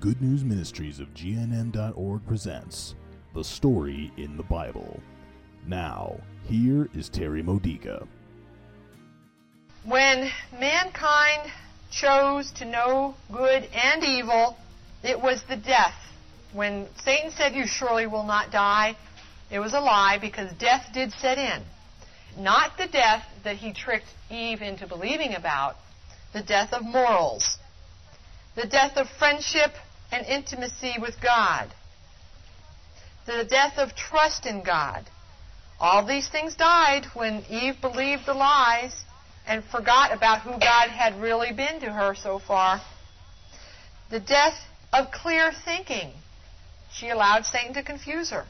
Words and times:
Good 0.00 0.22
News 0.22 0.44
Ministries 0.44 0.98
of 0.98 1.12
GNM.org 1.12 2.26
presents 2.26 2.94
The 3.34 3.44
Story 3.44 4.10
in 4.16 4.38
the 4.38 4.42
Bible. 4.42 4.98
Now, 5.66 6.18
here 6.46 6.88
is 6.94 7.10
Terry 7.10 7.42
Modica. 7.42 8.08
When 9.84 10.30
mankind 10.58 11.52
chose 11.90 12.50
to 12.52 12.64
know 12.64 13.14
good 13.30 13.68
and 13.74 14.02
evil, 14.02 14.56
it 15.02 15.20
was 15.20 15.42
the 15.42 15.56
death. 15.56 15.96
When 16.54 16.86
Satan 17.04 17.30
said, 17.30 17.54
You 17.54 17.66
surely 17.66 18.06
will 18.06 18.24
not 18.24 18.50
die, 18.50 18.96
it 19.50 19.58
was 19.58 19.74
a 19.74 19.80
lie 19.80 20.16
because 20.18 20.50
death 20.54 20.88
did 20.94 21.12
set 21.12 21.36
in. 21.36 21.62
Not 22.42 22.78
the 22.78 22.86
death 22.86 23.26
that 23.44 23.56
he 23.56 23.74
tricked 23.74 24.08
Eve 24.30 24.62
into 24.62 24.86
believing 24.86 25.34
about, 25.34 25.76
the 26.32 26.42
death 26.42 26.72
of 26.72 26.86
morals, 26.86 27.58
the 28.56 28.66
death 28.66 28.96
of 28.96 29.06
friendship 29.18 29.74
and 30.12 30.26
intimacy 30.26 30.94
with 31.00 31.20
God, 31.20 31.68
the 33.26 33.44
death 33.44 33.78
of 33.78 33.94
trust 33.94 34.46
in 34.46 34.62
God. 34.62 35.08
All 35.78 36.04
these 36.04 36.28
things 36.28 36.54
died 36.56 37.06
when 37.14 37.44
Eve 37.48 37.80
believed 37.80 38.26
the 38.26 38.34
lies 38.34 39.04
and 39.46 39.64
forgot 39.64 40.12
about 40.12 40.42
who 40.42 40.50
God 40.50 40.90
had 40.90 41.20
really 41.20 41.52
been 41.52 41.80
to 41.80 41.92
her 41.92 42.14
so 42.14 42.38
far. 42.38 42.80
The 44.10 44.20
death 44.20 44.58
of 44.92 45.10
clear 45.10 45.52
thinking. 45.64 46.12
She 46.92 47.08
allowed 47.08 47.44
Satan 47.46 47.74
to 47.74 47.82
confuse 47.82 48.30
her. 48.30 48.46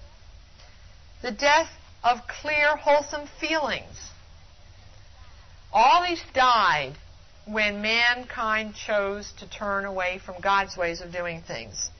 The 1.22 1.30
death 1.30 1.68
of 2.02 2.26
clear, 2.26 2.76
wholesome 2.76 3.28
feelings. 3.38 4.10
All 5.72 6.04
these 6.06 6.22
died 6.34 6.94
when 7.46 7.82
mankind 7.82 8.74
chose 8.74 9.32
to 9.38 9.48
turn 9.50 9.84
away 9.84 10.20
from 10.24 10.40
God's 10.40 10.76
ways 10.76 11.00
of 11.00 11.12
doing 11.12 11.42
things. 11.42 11.90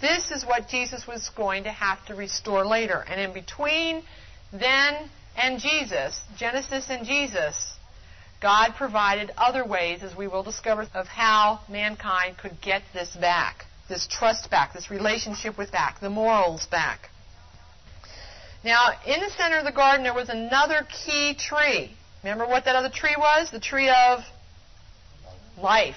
This 0.00 0.30
is 0.30 0.44
what 0.44 0.68
Jesus 0.68 1.06
was 1.06 1.30
going 1.30 1.64
to 1.64 1.70
have 1.70 2.04
to 2.06 2.14
restore 2.14 2.64
later. 2.64 3.04
And 3.08 3.20
in 3.20 3.32
between 3.32 4.02
then 4.52 5.10
and 5.36 5.58
Jesus, 5.60 6.20
Genesis 6.36 6.86
and 6.90 7.06
Jesus, 7.06 7.74
God 8.40 8.74
provided 8.76 9.32
other 9.36 9.66
ways, 9.66 10.02
as 10.02 10.14
we 10.14 10.28
will 10.28 10.42
discover, 10.42 10.86
of 10.94 11.06
how 11.06 11.60
mankind 11.68 12.36
could 12.36 12.60
get 12.60 12.82
this 12.92 13.16
back, 13.16 13.64
this 13.88 14.06
trust 14.06 14.50
back, 14.50 14.74
this 14.74 14.90
relationship 14.90 15.56
with 15.56 15.72
back, 15.72 16.00
the 16.00 16.10
morals 16.10 16.66
back. 16.66 17.08
Now, 18.62 18.90
in 19.06 19.20
the 19.20 19.30
center 19.30 19.58
of 19.58 19.64
the 19.64 19.72
garden, 19.72 20.02
there 20.02 20.14
was 20.14 20.28
another 20.28 20.86
key 21.04 21.34
tree. 21.34 21.96
Remember 22.22 22.46
what 22.46 22.64
that 22.64 22.76
other 22.76 22.90
tree 22.90 23.14
was? 23.16 23.50
The 23.50 23.60
tree 23.60 23.88
of 23.88 24.20
life. 25.60 25.96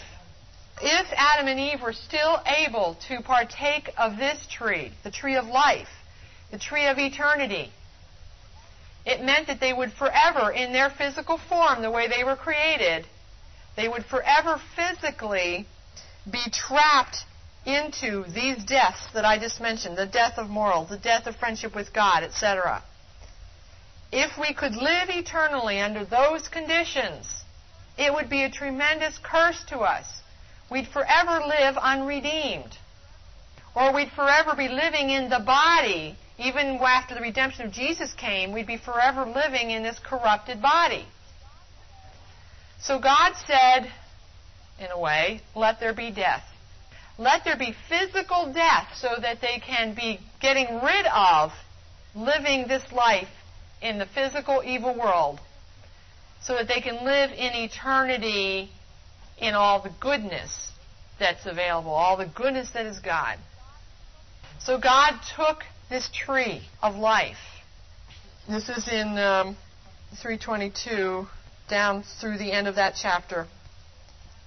If 0.82 1.08
Adam 1.16 1.48
and 1.48 1.60
Eve 1.60 1.82
were 1.82 1.94
still 1.94 2.42
able 2.46 2.98
to 3.08 3.22
partake 3.22 3.90
of 3.98 4.18
this 4.18 4.48
tree, 4.50 4.92
the 5.04 5.12
tree 5.12 5.36
of 5.36 5.46
life, 5.46 5.90
the 6.52 6.60
tree 6.60 6.88
of 6.88 6.98
eternity, 6.98 7.72
it 9.06 9.22
meant 9.24 9.48
that 9.48 9.60
they 9.60 9.74
would 9.74 9.92
forever, 9.94 10.52
in 10.52 10.72
their 10.72 10.90
physical 10.90 11.38
form, 11.38 11.82
the 11.82 11.92
way 11.92 12.08
they 12.08 12.24
were 12.24 12.36
created, 12.36 13.06
they 13.76 13.88
would 13.88 14.06
forever 14.06 14.62
physically 14.76 15.66
be 16.30 16.44
trapped 16.52 17.26
into 17.66 18.24
these 18.30 18.64
deaths 18.64 19.06
that 19.14 19.26
I 19.26 19.38
just 19.38 19.60
mentioned 19.60 19.98
the 19.98 20.06
death 20.06 20.38
of 20.38 20.50
moral, 20.50 20.86
the 20.86 20.98
death 20.98 21.28
of 21.28 21.36
friendship 21.36 21.76
with 21.76 21.94
God, 21.94 22.24
etc. 22.24 22.84
If 24.12 24.38
we 24.40 24.54
could 24.54 24.76
live 24.76 25.10
eternally 25.10 25.80
under 25.80 26.06
those 26.06 26.48
conditions, 26.48 27.44
it 28.00 28.14
would 28.14 28.30
be 28.30 28.44
a 28.44 28.50
tremendous 28.50 29.20
curse 29.22 29.62
to 29.66 29.80
us. 29.80 30.22
We'd 30.72 30.88
forever 30.88 31.46
live 31.46 31.76
unredeemed. 31.76 32.78
Or 33.76 33.94
we'd 33.94 34.12
forever 34.12 34.56
be 34.56 34.70
living 34.70 35.10
in 35.10 35.30
the 35.30 35.40
body. 35.40 36.16
Even 36.38 36.80
after 36.82 37.14
the 37.14 37.22
redemption 37.22 37.66
of 37.66 37.74
Jesus 37.74 38.14
came, 38.14 38.54
we'd 38.54 38.68
be 38.68 38.78
forever 38.78 39.26
living 39.26 39.72
in 39.72 39.84
this 39.84 40.00
corrupted 40.00 40.62
body. 40.62 41.06
So 42.80 43.00
God 43.00 43.34
said, 43.46 43.92
in 44.80 44.88
a 44.92 45.00
way, 45.00 45.42
let 45.54 45.82
there 45.82 45.94
be 45.94 46.10
death. 46.10 46.44
Let 47.18 47.44
there 47.44 47.58
be 47.58 47.76
physical 47.90 48.54
death 48.54 48.94
so 48.96 49.10
that 49.22 49.42
they 49.42 49.60
can 49.60 49.94
be 49.94 50.22
getting 50.40 50.80
rid 50.82 51.06
of 51.08 51.52
living 52.16 52.70
this 52.70 52.90
life 52.94 53.28
in 53.82 54.00
the 54.00 54.06
physical 54.06 54.64
evil 54.64 54.98
world 54.98 55.42
so 56.42 56.56
that 56.56 56.68
they 56.68 56.82
can 56.82 57.04
live 57.06 57.32
in 57.32 57.54
eternity 57.54 58.70
in 59.38 59.54
all 59.54 59.82
the 59.82 59.92
goodness 60.00 60.72
that's 61.20 61.46
available, 61.46 61.92
all 61.92 62.18
the 62.18 62.26
goodness 62.26 62.70
that 62.72 62.86
is 62.86 63.00
God. 63.00 63.38
So 64.60 64.80
God 64.80 65.20
took 65.36 65.64
this 65.90 66.10
tree 66.14 66.62
of 66.82 66.96
life. 66.96 67.38
This 68.48 68.70
is 68.70 68.88
in 68.88 69.18
um, 69.18 69.58
322 70.22 71.28
down 71.70 72.04
through 72.20 72.38
the 72.38 72.52
end 72.52 72.68
of 72.68 72.76
that 72.76 72.96
chapter. 73.00 73.48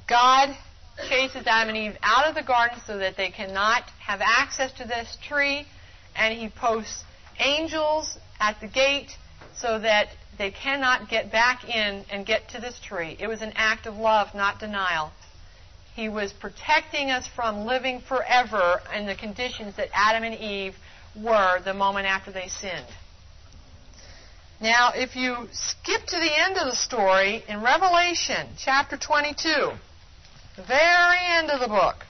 God 0.08 0.56
chases 1.08 1.46
Adam 1.46 1.74
and 1.74 1.78
Eve 1.78 1.98
out 2.02 2.26
of 2.26 2.34
the 2.34 2.42
garden 2.42 2.78
so 2.86 2.98
that 2.98 3.16
they 3.16 3.30
cannot 3.30 3.84
have 4.00 4.20
access 4.22 4.72
to 4.72 4.84
this 4.84 5.16
tree, 5.26 5.66
and 6.16 6.36
he 6.36 6.48
posts 6.48 7.04
angels 7.38 8.18
at 8.40 8.60
the 8.60 8.68
gate 8.68 9.12
so 9.54 9.78
that 9.78 10.08
they 10.38 10.50
cannot 10.50 11.08
get 11.08 11.30
back 11.30 11.68
in 11.68 12.04
and 12.10 12.24
get 12.24 12.48
to 12.50 12.60
this 12.60 12.78
tree. 12.80 13.16
It 13.18 13.26
was 13.26 13.42
an 13.42 13.52
act 13.54 13.86
of 13.86 13.96
love, 13.96 14.34
not 14.34 14.58
denial. 14.58 15.12
He 15.94 16.08
was 16.08 16.32
protecting 16.32 17.10
us 17.10 17.26
from 17.26 17.66
living 17.66 18.00
forever 18.00 18.80
in 18.94 19.06
the 19.06 19.14
conditions 19.14 19.76
that 19.76 19.88
Adam 19.92 20.24
and 20.24 20.34
Eve 20.34 20.74
were 21.14 21.60
the 21.62 21.74
moment 21.74 22.06
after 22.06 22.32
they 22.32 22.48
sinned. 22.48 22.86
Now, 24.60 24.92
if 24.94 25.16
you 25.16 25.48
skip 25.52 26.06
to 26.06 26.16
the 26.16 26.40
end 26.40 26.56
of 26.56 26.66
the 26.66 26.76
story 26.76 27.44
in 27.48 27.62
Revelation 27.62 28.48
chapter 28.56 28.96
22, 28.96 29.72
the 30.56 30.62
very 30.62 31.18
end 31.26 31.50
of 31.50 31.60
the 31.60 31.68
book, 31.68 32.06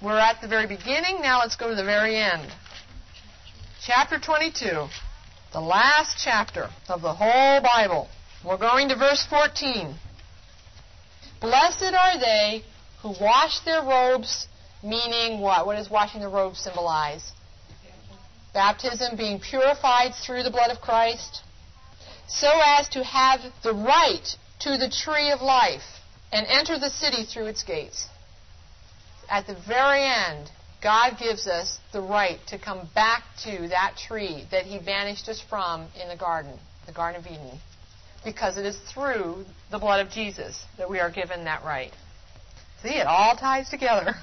we're 0.00 0.18
at 0.18 0.40
the 0.40 0.48
very 0.48 0.66
beginning, 0.66 1.20
now 1.20 1.40
let's 1.40 1.56
go 1.56 1.68
to 1.68 1.74
the 1.74 1.84
very 1.84 2.16
end. 2.16 2.50
Chapter 3.84 4.18
22 4.18 4.88
the 5.52 5.60
last 5.60 6.16
chapter 6.22 6.68
of 6.88 7.00
the 7.00 7.14
whole 7.14 7.60
Bible. 7.62 8.08
We're 8.44 8.58
going 8.58 8.88
to 8.90 8.96
verse 8.96 9.26
14. 9.28 9.94
Blessed 11.40 11.94
are 11.94 12.18
they 12.18 12.62
who 13.02 13.14
wash 13.20 13.60
their 13.60 13.82
robes, 13.82 14.46
meaning 14.82 15.40
what? 15.40 15.66
What 15.66 15.76
does 15.76 15.90
washing 15.90 16.20
the 16.20 16.28
robes 16.28 16.58
symbolize? 16.58 17.32
Baptism, 18.52 19.16
being 19.16 19.40
purified 19.40 20.12
through 20.14 20.42
the 20.42 20.50
blood 20.50 20.70
of 20.70 20.80
Christ, 20.80 21.42
so 22.26 22.50
as 22.64 22.88
to 22.90 23.04
have 23.04 23.40
the 23.62 23.72
right 23.72 24.36
to 24.60 24.76
the 24.76 24.90
tree 24.90 25.30
of 25.30 25.40
life 25.40 26.00
and 26.32 26.46
enter 26.46 26.78
the 26.78 26.90
city 26.90 27.24
through 27.24 27.46
its 27.46 27.62
gates. 27.62 28.06
At 29.30 29.46
the 29.46 29.56
very 29.66 30.02
end, 30.02 30.50
God 30.82 31.18
gives 31.18 31.46
us 31.46 31.78
the 31.92 32.00
right 32.00 32.38
to 32.48 32.58
come 32.58 32.88
back 32.94 33.24
to 33.44 33.68
that 33.68 33.96
tree 33.96 34.46
that 34.50 34.64
He 34.64 34.78
banished 34.78 35.28
us 35.28 35.40
from 35.40 35.88
in 36.00 36.08
the 36.08 36.16
garden, 36.16 36.58
the 36.86 36.92
Garden 36.92 37.20
of 37.20 37.26
Eden, 37.26 37.58
because 38.24 38.58
it 38.58 38.64
is 38.64 38.78
through 38.92 39.44
the 39.70 39.78
blood 39.78 40.04
of 40.04 40.12
Jesus 40.12 40.64
that 40.76 40.88
we 40.88 41.00
are 41.00 41.10
given 41.10 41.44
that 41.44 41.64
right. 41.64 41.92
See, 42.82 42.90
it 42.90 43.06
all 43.06 43.34
ties 43.34 43.68
together. 43.70 44.14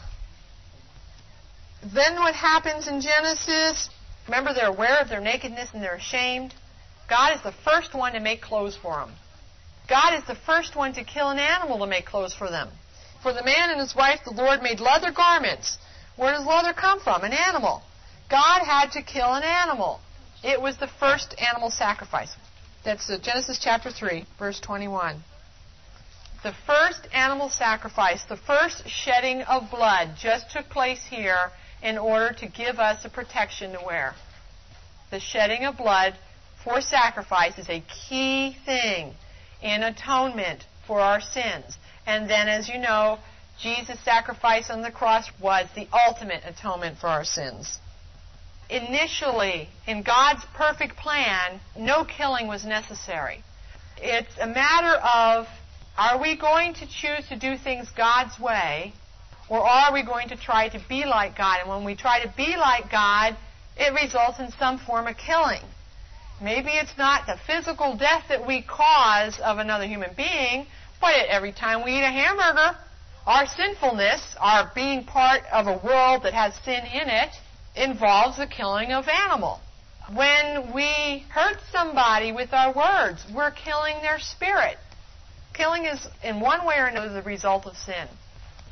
Then 1.94 2.16
what 2.16 2.36
happens 2.36 2.88
in 2.88 3.02
Genesis? 3.02 3.90
Remember, 4.28 4.54
they're 4.54 4.68
aware 4.68 5.00
of 5.00 5.10
their 5.10 5.22
nakedness 5.22 5.70
and 5.74 5.84
they're 5.84 5.96
ashamed. 5.96 6.54
God 7.10 7.36
is 7.36 7.44
the 7.44 7.52
first 7.52 7.94
one 7.94 8.14
to 8.14 8.20
make 8.20 8.42
clothes 8.42 8.78
for 8.82 8.96
them. 8.96 9.12
God 9.88 10.16
is 10.16 10.26
the 10.26 10.36
first 10.36 10.76
one 10.76 10.94
to 10.94 11.04
kill 11.04 11.30
an 11.30 11.38
animal 11.38 11.80
to 11.80 11.88
make 11.88 12.06
clothes 12.06 12.34
for 12.34 12.50
them. 12.50 12.70
For 13.22 13.34
the 13.34 13.44
man 13.44 13.70
and 13.70 13.80
his 13.80 13.96
wife, 13.96 14.22
the 14.24 14.32
Lord 14.32 14.64
made 14.64 14.80
leather 14.80 15.12
garments 15.12 15.78
where 16.16 16.34
does 16.34 16.46
leather 16.46 16.74
come 16.74 17.00
from? 17.00 17.24
An 17.24 17.34
animal. 17.34 17.82
God 18.30 18.62
had 18.64 18.92
to 18.94 19.02
kill 19.02 19.34
an 19.34 19.44
animal. 19.44 20.00
It 20.44 20.62
was 20.62 20.78
the 20.78 20.88
first 20.88 21.36
animal 21.40 21.70
sacrifice. 21.70 22.36
That's 22.84 23.10
uh, 23.10 23.18
Genesis 23.22 23.60
chapter 23.62 23.92
3, 23.92 24.26
verse 24.38 24.60
21. 24.60 25.22
The 26.44 26.54
first 26.68 27.08
animal 27.12 27.50
sacrifice, 27.50 28.24
the 28.26 28.38
first 28.38 28.88
shedding 28.88 29.42
of 29.42 29.72
blood, 29.72 30.16
just 30.18 30.52
took 30.52 30.70
place 30.70 31.04
here 31.10 31.52
in 31.82 31.98
order 31.98 32.34
to 32.36 32.48
give 32.48 32.80
us 32.80 33.04
a 33.04 33.10
protection 33.10 33.72
to 33.74 33.80
wear. 33.84 34.14
The 35.12 35.20
shedding 35.20 35.66
of 35.66 35.78
blood 35.78 36.16
for 36.64 36.82
sacrifice 36.82 37.58
is 37.58 37.70
a 37.70 37.84
key 38.08 38.56
thing 38.66 39.14
in 39.62 39.84
atonement 39.84 40.66
for 40.86 41.00
our 41.00 41.22
sins. 41.22 41.78
And 42.06 42.30
then, 42.30 42.48
as 42.48 42.70
you 42.70 42.78
know, 42.78 43.20
Jesus' 43.60 44.00
sacrifice 44.04 44.70
on 44.70 44.82
the 44.82 44.92
cross 44.92 45.32
was 45.42 45.68
the 45.76 45.88
ultimate 46.08 46.44
atonement 46.46 46.98
for 46.98 47.08
our 47.08 47.24
sins. 47.24 47.80
Initially, 48.70 49.70
in 49.88 50.04
God's 50.04 50.44
perfect 50.56 50.98
plan, 50.98 51.60
no 51.78 52.04
killing 52.04 52.48
was 52.48 52.66
necessary. 52.66 53.44
It's 53.98 54.36
a 54.40 54.48
matter 54.48 54.98
of 55.00 55.48
are 55.98 56.20
we 56.20 56.36
going 56.36 56.74
to 56.76 56.88
choose 56.88 57.28
to 57.30 57.38
do 57.38 57.58
things 57.58 57.90
God's 57.96 58.38
way, 58.40 58.94
Or 59.48 59.60
are 59.60 59.94
we 59.94 60.04
going 60.04 60.30
to 60.30 60.36
try 60.36 60.70
to 60.70 60.80
be 60.90 61.06
like 61.06 61.38
God? 61.38 61.60
And 61.62 61.70
when 61.70 61.84
we 61.84 61.96
try 61.96 62.24
to 62.24 62.34
be 62.36 62.56
like 62.58 62.90
God, 62.90 63.38
it 63.78 63.94
results 63.94 64.40
in 64.40 64.52
some 64.52 64.80
form 64.80 65.08
of 65.08 65.18
killing. 65.18 65.62
Maybe 66.42 66.70
it's 66.72 66.98
not 66.98 67.28
the 67.28 67.38
physical 67.46 67.96
death 67.96 68.26
that 68.30 68.46
we 68.46 68.62
cause 68.62 69.40
of 69.40 69.60
another 69.60 69.86
human 69.86 70.12
being, 70.18 70.66
but 71.00 71.14
every 71.30 71.52
time 71.52 71.84
we 71.84 71.92
eat 71.92 72.04
a 72.04 72.12
hamburger, 72.12 72.78
our 73.26 73.48
sinfulness, 73.48 74.36
our 74.40 74.72
being 74.76 75.04
part 75.04 75.42
of 75.52 75.68
a 75.68 75.80
world 75.86 76.24
that 76.24 76.34
has 76.34 76.56
sin 76.64 76.86
in 76.86 77.10
it, 77.10 77.32
involves 77.76 78.38
the 78.38 78.48
killing 78.48 78.92
of 78.92 79.08
animal. 79.08 79.60
When 80.14 80.74
we 80.74 81.26
hurt 81.30 81.58
somebody 81.72 82.32
with 82.32 82.54
our 82.54 82.74
words, 82.74 83.26
we're 83.34 83.52
killing 83.52 83.96
their 84.02 84.20
spirit. 84.20 84.78
Killing 85.54 85.86
is, 85.86 86.08
in 86.24 86.40
one 86.40 86.66
way 86.66 86.76
or 86.78 86.86
another, 86.86 87.14
the 87.14 87.24
result 87.24 87.66
of 87.66 87.76
sin. 87.76 88.08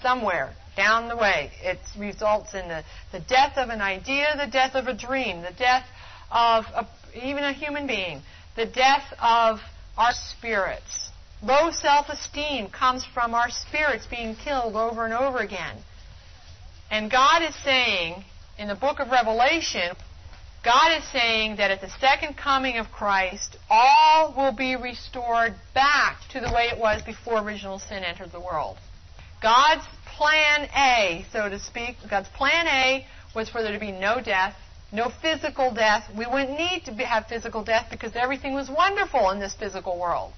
Somewhere 0.01 0.53
down 0.75 1.07
the 1.07 1.15
way, 1.15 1.51
it 1.61 1.79
results 1.97 2.53
in 2.53 2.67
the, 2.67 2.83
the 3.11 3.19
death 3.21 3.57
of 3.57 3.69
an 3.69 3.81
idea, 3.81 4.27
the 4.37 4.51
death 4.51 4.75
of 4.75 4.87
a 4.87 4.93
dream, 4.93 5.41
the 5.41 5.53
death 5.57 5.85
of 6.31 6.65
a, 6.75 6.87
even 7.15 7.43
a 7.43 7.53
human 7.53 7.87
being, 7.87 8.21
the 8.55 8.65
death 8.65 9.05
of 9.21 9.59
our 9.97 10.13
spirits. 10.13 11.09
Low 11.43 11.71
self 11.71 12.07
esteem 12.07 12.69
comes 12.69 13.03
from 13.03 13.33
our 13.33 13.49
spirits 13.49 14.05
being 14.05 14.33
killed 14.33 14.77
over 14.77 15.03
and 15.03 15.13
over 15.13 15.39
again. 15.39 15.75
And 16.89 17.11
God 17.11 17.41
is 17.41 17.53
saying 17.63 18.23
in 18.57 18.69
the 18.69 18.75
book 18.75 19.01
of 19.01 19.09
Revelation, 19.09 19.91
God 20.63 20.97
is 20.97 21.03
saying 21.11 21.57
that 21.57 21.69
at 21.69 21.81
the 21.81 21.89
second 21.99 22.37
coming 22.37 22.77
of 22.77 22.89
Christ, 22.93 23.57
all 23.69 24.33
will 24.37 24.53
be 24.53 24.77
restored 24.77 25.55
back 25.73 26.19
to 26.29 26.39
the 26.39 26.49
way 26.53 26.69
it 26.71 26.79
was 26.79 27.01
before 27.01 27.39
original 27.39 27.77
sin 27.77 28.05
entered 28.05 28.31
the 28.31 28.39
world. 28.39 28.77
God's 29.41 29.85
plan 30.15 30.69
A, 30.73 31.25
so 31.33 31.49
to 31.49 31.59
speak, 31.59 31.97
God's 32.09 32.29
plan 32.29 32.67
A 32.67 33.05
was 33.35 33.49
for 33.49 33.61
there 33.61 33.73
to 33.73 33.79
be 33.79 33.91
no 33.91 34.21
death, 34.21 34.55
no 34.93 35.11
physical 35.21 35.73
death. 35.73 36.05
We 36.17 36.25
wouldn't 36.25 36.57
need 36.57 36.85
to 36.85 36.93
have 37.05 37.25
physical 37.27 37.65
death 37.65 37.87
because 37.91 38.13
everything 38.15 38.53
was 38.53 38.69
wonderful 38.69 39.29
in 39.31 39.41
this 39.41 39.53
physical 39.53 39.99
world. 39.99 40.31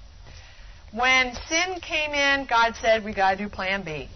When 0.96 1.34
sin 1.46 1.78
came 1.82 2.14
in, 2.14 2.46
God 2.46 2.74
said 2.80 3.04
we 3.04 3.12
got 3.12 3.32
to 3.32 3.36
do 3.36 3.50
plan 3.50 3.82
B. 3.82 4.08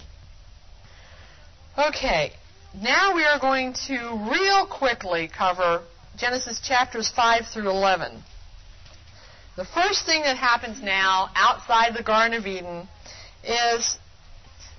Okay, 1.77 2.33
now 2.75 3.15
we 3.15 3.23
are 3.23 3.39
going 3.39 3.75
to 3.87 4.29
real 4.31 4.67
quickly 4.67 5.29
cover 5.29 5.83
Genesis 6.17 6.59
chapters 6.59 7.11
5 7.11 7.49
through 7.53 7.69
11. 7.69 8.23
The 9.57 9.67
first 9.67 10.07
thing 10.07 10.23
that 10.23 10.39
happens 10.39 10.83
now 10.83 11.29
outside 11.35 11.95
the 11.95 12.03
Garden 12.03 12.39
of 12.39 12.47
Eden 12.47 12.89
is 13.45 13.99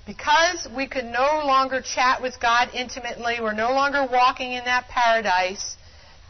because 0.04 0.66
we 0.74 0.88
could 0.88 1.04
no 1.04 1.42
longer 1.44 1.80
chat 1.80 2.20
with 2.20 2.40
God 2.40 2.70
intimately, 2.74 3.36
we're 3.40 3.52
no 3.52 3.70
longer 3.70 4.04
walking 4.10 4.50
in 4.50 4.64
that 4.64 4.88
paradise, 4.88 5.76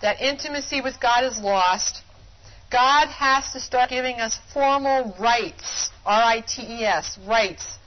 that 0.03 0.21
intimacy 0.21 0.83
with 0.83 1.01
God 1.01 1.25
is 1.25 1.39
lost, 1.41 2.03
God 2.73 3.09
has 3.09 3.53
to 3.53 3.61
start 3.61 3.91
giving 3.91 4.19
us 4.19 4.39
formal 4.55 5.15
rites, 5.21 5.91
R-I-T-E-S, 6.07 7.19
rites, 7.29 7.79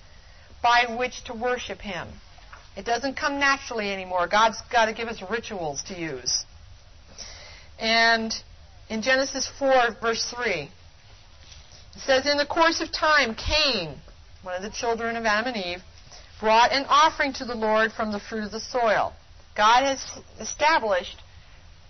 by 0.61 0.95
which 0.95 1.23
to 1.23 1.33
worship 1.33 1.81
Him. 1.81 2.07
It 2.77 2.85
doesn't 2.85 3.15
come 3.15 3.39
naturally 3.39 3.91
anymore. 3.91 4.27
God's 4.27 4.61
got 4.71 4.85
to 4.85 4.93
give 4.93 5.07
us 5.07 5.23
rituals 5.27 5.81
to 5.87 5.99
use. 5.99 6.45
And 7.79 8.31
in 8.87 9.01
Genesis 9.01 9.49
4, 9.57 9.97
verse 9.99 10.31
3, 10.35 10.51
it 10.53 10.69
says, 11.97 12.27
In 12.27 12.37
the 12.37 12.45
course 12.45 12.79
of 12.79 12.91
time, 12.91 13.35
Cain, 13.35 13.95
one 14.43 14.55
of 14.55 14.61
the 14.61 14.69
children 14.69 15.15
of 15.15 15.25
Adam 15.25 15.53
and 15.55 15.65
Eve, 15.65 15.81
brought 16.39 16.71
an 16.71 16.85
offering 16.89 17.33
to 17.33 17.45
the 17.45 17.55
Lord 17.55 17.91
from 17.91 18.11
the 18.11 18.19
fruit 18.19 18.43
of 18.43 18.51
the 18.51 18.59
soil. 18.59 19.13
God 19.55 19.83
has 19.83 20.19
established, 20.39 21.23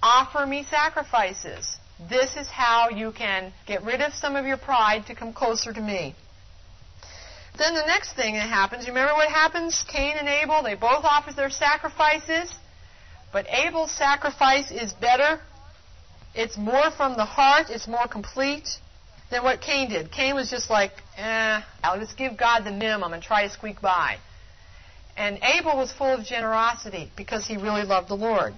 offer 0.02 0.46
me 0.46 0.64
sacrifices. 0.64 1.78
This 2.10 2.36
is 2.36 2.48
how 2.48 2.90
you 2.90 3.12
can 3.12 3.54
get 3.66 3.84
rid 3.84 4.02
of 4.02 4.14
some 4.14 4.36
of 4.36 4.46
your 4.46 4.58
pride 4.58 5.06
to 5.08 5.16
come 5.16 5.34
closer 5.34 5.74
to 5.74 5.82
me. 5.82 6.16
Then 7.58 7.74
the 7.74 7.86
next 7.86 8.16
thing 8.16 8.36
that 8.36 8.50
happens, 8.50 8.86
you 8.86 8.94
remember 8.94 9.14
what 9.14 9.30
happens? 9.30 9.86
Cain 9.88 10.18
and 10.18 10.28
Abel, 10.28 10.62
they 10.62 10.76
both 10.76 11.06
offer 11.06 11.32
their 11.32 11.50
sacrifices, 11.50 12.54
but 13.32 13.46
Abel's 13.50 13.92
sacrifice 13.92 14.72
is 14.72 14.92
better 14.94 15.40
it's 16.36 16.58
more 16.58 16.92
from 16.92 17.16
the 17.16 17.24
heart, 17.24 17.68
it's 17.70 17.88
more 17.88 18.08
complete 18.08 18.68
than 19.32 19.44
what 19.44 19.62
Cain 19.62 19.90
did. 19.90 20.12
Cain 20.12 20.36
was 20.36 20.50
just 20.50 20.70
like, 20.70 20.92
eh, 21.18 21.62
I'll 21.82 22.00
just 22.00 22.18
give 22.18 22.38
God 22.38 22.66
the 22.66 22.72
minimum 22.72 23.14
and 23.14 23.24
try 23.24 23.48
to 23.48 23.54
squeak 23.54 23.82
by. 23.82 24.18
And 25.16 25.40
Abel 25.42 25.78
was 25.78 25.94
full 25.94 26.14
of 26.14 26.26
generosity 26.26 27.10
because 27.16 27.48
he 27.48 27.56
really 27.56 27.84
loved 27.84 28.10
the 28.10 28.16
Lord. 28.16 28.54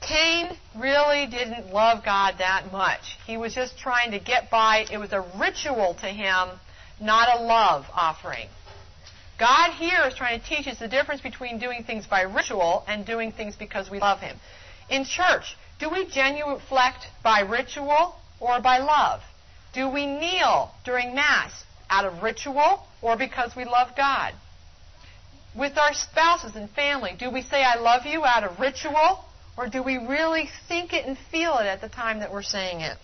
Cain 0.00 0.56
really 0.76 1.26
didn't 1.26 1.72
love 1.72 2.04
God 2.04 2.36
that 2.38 2.70
much. 2.72 3.18
He 3.26 3.36
was 3.36 3.54
just 3.54 3.78
trying 3.78 4.12
to 4.12 4.18
get 4.18 4.50
by. 4.50 4.86
It 4.90 4.98
was 4.98 5.12
a 5.12 5.24
ritual 5.38 5.94
to 6.00 6.06
him, 6.06 6.48
not 7.00 7.40
a 7.40 7.42
love 7.42 7.86
offering. 7.92 8.48
God 9.38 9.72
here 9.74 10.04
is 10.06 10.14
trying 10.14 10.40
to 10.40 10.46
teach 10.46 10.66
us 10.66 10.80
the 10.80 10.88
difference 10.88 11.20
between 11.20 11.58
doing 11.58 11.84
things 11.84 12.06
by 12.06 12.22
ritual 12.22 12.84
and 12.88 13.06
doing 13.06 13.30
things 13.30 13.54
because 13.54 13.88
we 13.88 14.00
love 14.00 14.18
Him. 14.18 14.36
In 14.90 15.04
church, 15.04 15.56
do 15.78 15.88
we 15.88 16.06
genuflect 16.06 17.06
by 17.22 17.40
ritual 17.40 18.16
or 18.40 18.60
by 18.60 18.78
love? 18.78 19.20
Do 19.72 19.88
we 19.88 20.06
kneel 20.06 20.72
during 20.84 21.14
Mass 21.14 21.64
out 21.88 22.04
of 22.04 22.22
ritual 22.22 22.84
or 23.00 23.16
because 23.16 23.54
we 23.54 23.64
love 23.64 23.94
God? 23.96 24.34
With 25.54 25.78
our 25.78 25.94
spouses 25.94 26.56
and 26.56 26.68
family, 26.70 27.14
do 27.16 27.30
we 27.30 27.42
say, 27.42 27.62
I 27.62 27.76
love 27.76 28.06
you 28.06 28.24
out 28.24 28.42
of 28.42 28.58
ritual 28.58 29.24
or 29.58 29.68
do 29.68 29.82
we 29.82 29.96
really 29.96 30.48
think 30.68 30.92
it 30.92 31.04
and 31.04 31.18
feel 31.32 31.58
it 31.58 31.66
at 31.66 31.80
the 31.80 31.88
time 31.88 32.20
that 32.20 32.32
we're 32.32 32.44
saying 32.44 32.80
it? 32.80 32.96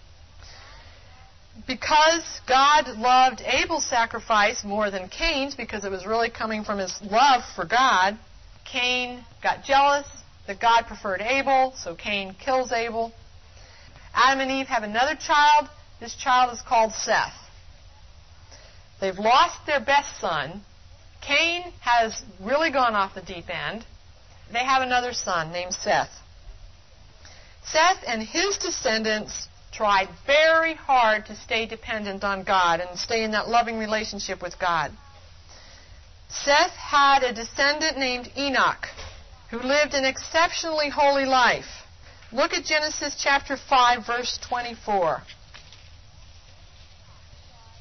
Because 1.67 2.41
God 2.47 2.87
loved 2.97 3.43
Abel's 3.45 3.85
sacrifice 3.85 4.63
more 4.63 4.89
than 4.91 5.09
Cain's 5.09 5.57
because 5.57 5.85
it 5.85 5.91
was 5.91 6.07
really 6.07 6.31
coming 6.31 6.63
from 6.63 6.79
his 6.79 6.97
love 7.03 7.43
for 7.57 7.65
God, 7.65 8.17
Cain 8.65 9.25
got 9.43 9.65
jealous 9.65 10.07
that 10.47 10.61
God 10.61 10.85
preferred 10.87 11.21
Abel, 11.21 11.75
so 11.77 11.97
Cain 11.97 12.37
kills 12.39 12.71
Abel. 12.71 13.13
Adam 14.15 14.41
and 14.41 14.51
Eve 14.51 14.67
have 14.67 14.85
another 14.85 15.17
child. 15.17 15.69
This 15.99 16.15
child 16.15 16.53
is 16.53 16.63
called 16.63 16.93
Seth. 16.93 17.35
They've 19.01 19.19
lost 19.19 19.67
their 19.67 19.81
best 19.81 20.21
son. 20.21 20.63
Cain 21.21 21.65
has 21.81 22.23
really 22.41 22.71
gone 22.71 22.95
off 22.95 23.15
the 23.15 23.23
deep 23.23 23.47
end. 23.49 23.85
They 24.53 24.65
have 24.65 24.83
another 24.83 25.13
son 25.13 25.51
named 25.51 25.75
Seth. 25.75 26.11
Seth 27.65 28.05
and 28.07 28.23
his 28.23 28.59
descendants 28.59 29.49
tried 29.73 30.09
very 30.27 30.75
hard 30.75 31.27
to 31.27 31.37
stay 31.37 31.67
dependent 31.67 32.23
on 32.23 32.45
God 32.45 32.81
and 32.81 32.99
stay 32.99 33.25
in 33.25 33.33
that 33.33 33.49
loving 33.49 33.79
relationship 33.79 34.41
with 34.41 34.59
God. 34.59 34.93
Seth 36.29 36.73
had 36.73 37.23
a 37.23 37.33
descendant 37.33 37.99
named 37.99 38.31
Enoch 38.37 38.89
who 39.51 39.59
lived 39.59 39.95
an 39.95 40.05
exceptionally 40.05 40.89
holy 40.89 41.25
life. 41.25 41.83
Look 42.33 42.53
at 42.53 42.65
Genesis 42.65 43.15
chapter 43.17 43.57
5, 43.57 44.07
verse 44.07 44.39
24. 44.49 45.23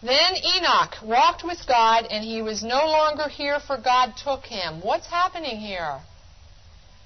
Then 0.03 0.35
Enoch 0.35 0.95
walked 1.01 1.43
with 1.43 1.65
God, 1.65 2.05
and 2.11 2.23
he 2.23 2.41
was 2.41 2.61
no 2.61 2.85
longer 2.85 3.29
here, 3.29 3.59
for 3.59 3.77
God 3.77 4.13
took 4.17 4.45
him. 4.45 4.81
What's 4.81 5.07
happening 5.07 5.57
here? 5.57 6.01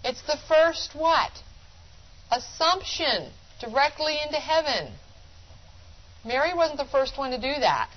It's 0.04 0.24
the 0.24 0.38
first 0.48 0.96
what? 0.96 1.32
Assumption 2.32 3.32
directly 3.60 4.18
into 4.24 4.38
heaven. 4.38 4.94
Mary 6.26 6.54
wasn't 6.54 6.78
the 6.78 6.86
first 6.86 7.18
one 7.18 7.32
to 7.32 7.38
do 7.38 7.60
that. 7.60 7.90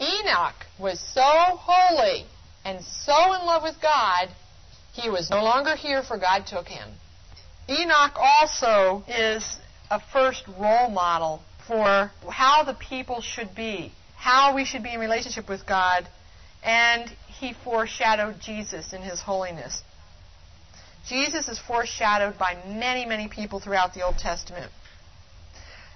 Enoch 0.00 0.66
was 0.78 1.00
so 1.00 1.22
holy 1.22 2.26
and 2.64 2.82
so 2.82 3.34
in 3.34 3.46
love 3.46 3.62
with 3.62 3.80
God 3.80 4.28
he 4.96 5.10
was 5.10 5.30
no 5.30 5.42
longer 5.42 5.76
here, 5.76 6.02
for 6.02 6.16
God 6.16 6.46
took 6.46 6.68
him. 6.68 6.88
Enoch 7.68 8.16
also 8.16 9.04
is 9.06 9.58
a 9.90 10.00
first 10.00 10.44
role 10.58 10.88
model 10.88 11.42
for 11.66 12.10
how 12.30 12.64
the 12.64 12.74
people 12.74 13.20
should 13.20 13.54
be, 13.54 13.92
how 14.16 14.54
we 14.54 14.64
should 14.64 14.82
be 14.82 14.94
in 14.94 15.00
relationship 15.00 15.48
with 15.48 15.66
God, 15.66 16.08
and 16.62 17.10
he 17.26 17.52
foreshadowed 17.52 18.40
Jesus 18.40 18.92
in 18.92 19.02
his 19.02 19.20
holiness. 19.20 19.82
Jesus 21.08 21.48
is 21.48 21.58
foreshadowed 21.58 22.36
by 22.36 22.56
many, 22.66 23.06
many 23.06 23.28
people 23.28 23.60
throughout 23.60 23.94
the 23.94 24.02
Old 24.02 24.18
Testament. 24.18 24.70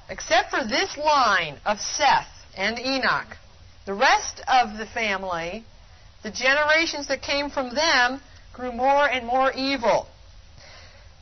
Except 0.08 0.50
for 0.50 0.64
this 0.64 0.96
line 0.96 1.58
of 1.64 1.80
Seth 1.80 2.28
and 2.56 2.78
Enoch, 2.78 3.36
the 3.86 3.94
rest 3.94 4.40
of 4.46 4.76
the 4.78 4.86
family, 4.86 5.64
the 6.22 6.30
generations 6.30 7.08
that 7.08 7.22
came 7.22 7.50
from 7.50 7.74
them, 7.74 8.20
grew 8.52 8.72
more 8.72 9.08
and 9.08 9.26
more 9.26 9.52
evil. 9.52 10.06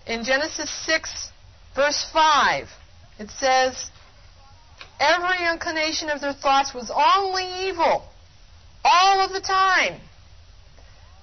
In 0.06 0.24
Genesis 0.24 0.70
6, 0.86 1.30
verse 1.74 2.08
5, 2.12 2.68
it 3.18 3.30
says, 3.30 3.90
Every 4.98 5.46
inclination 5.50 6.08
of 6.10 6.20
their 6.20 6.32
thoughts 6.32 6.74
was 6.74 6.90
only 6.90 7.68
evil, 7.68 8.04
all 8.84 9.20
of 9.20 9.32
the 9.32 9.40
time. 9.40 10.00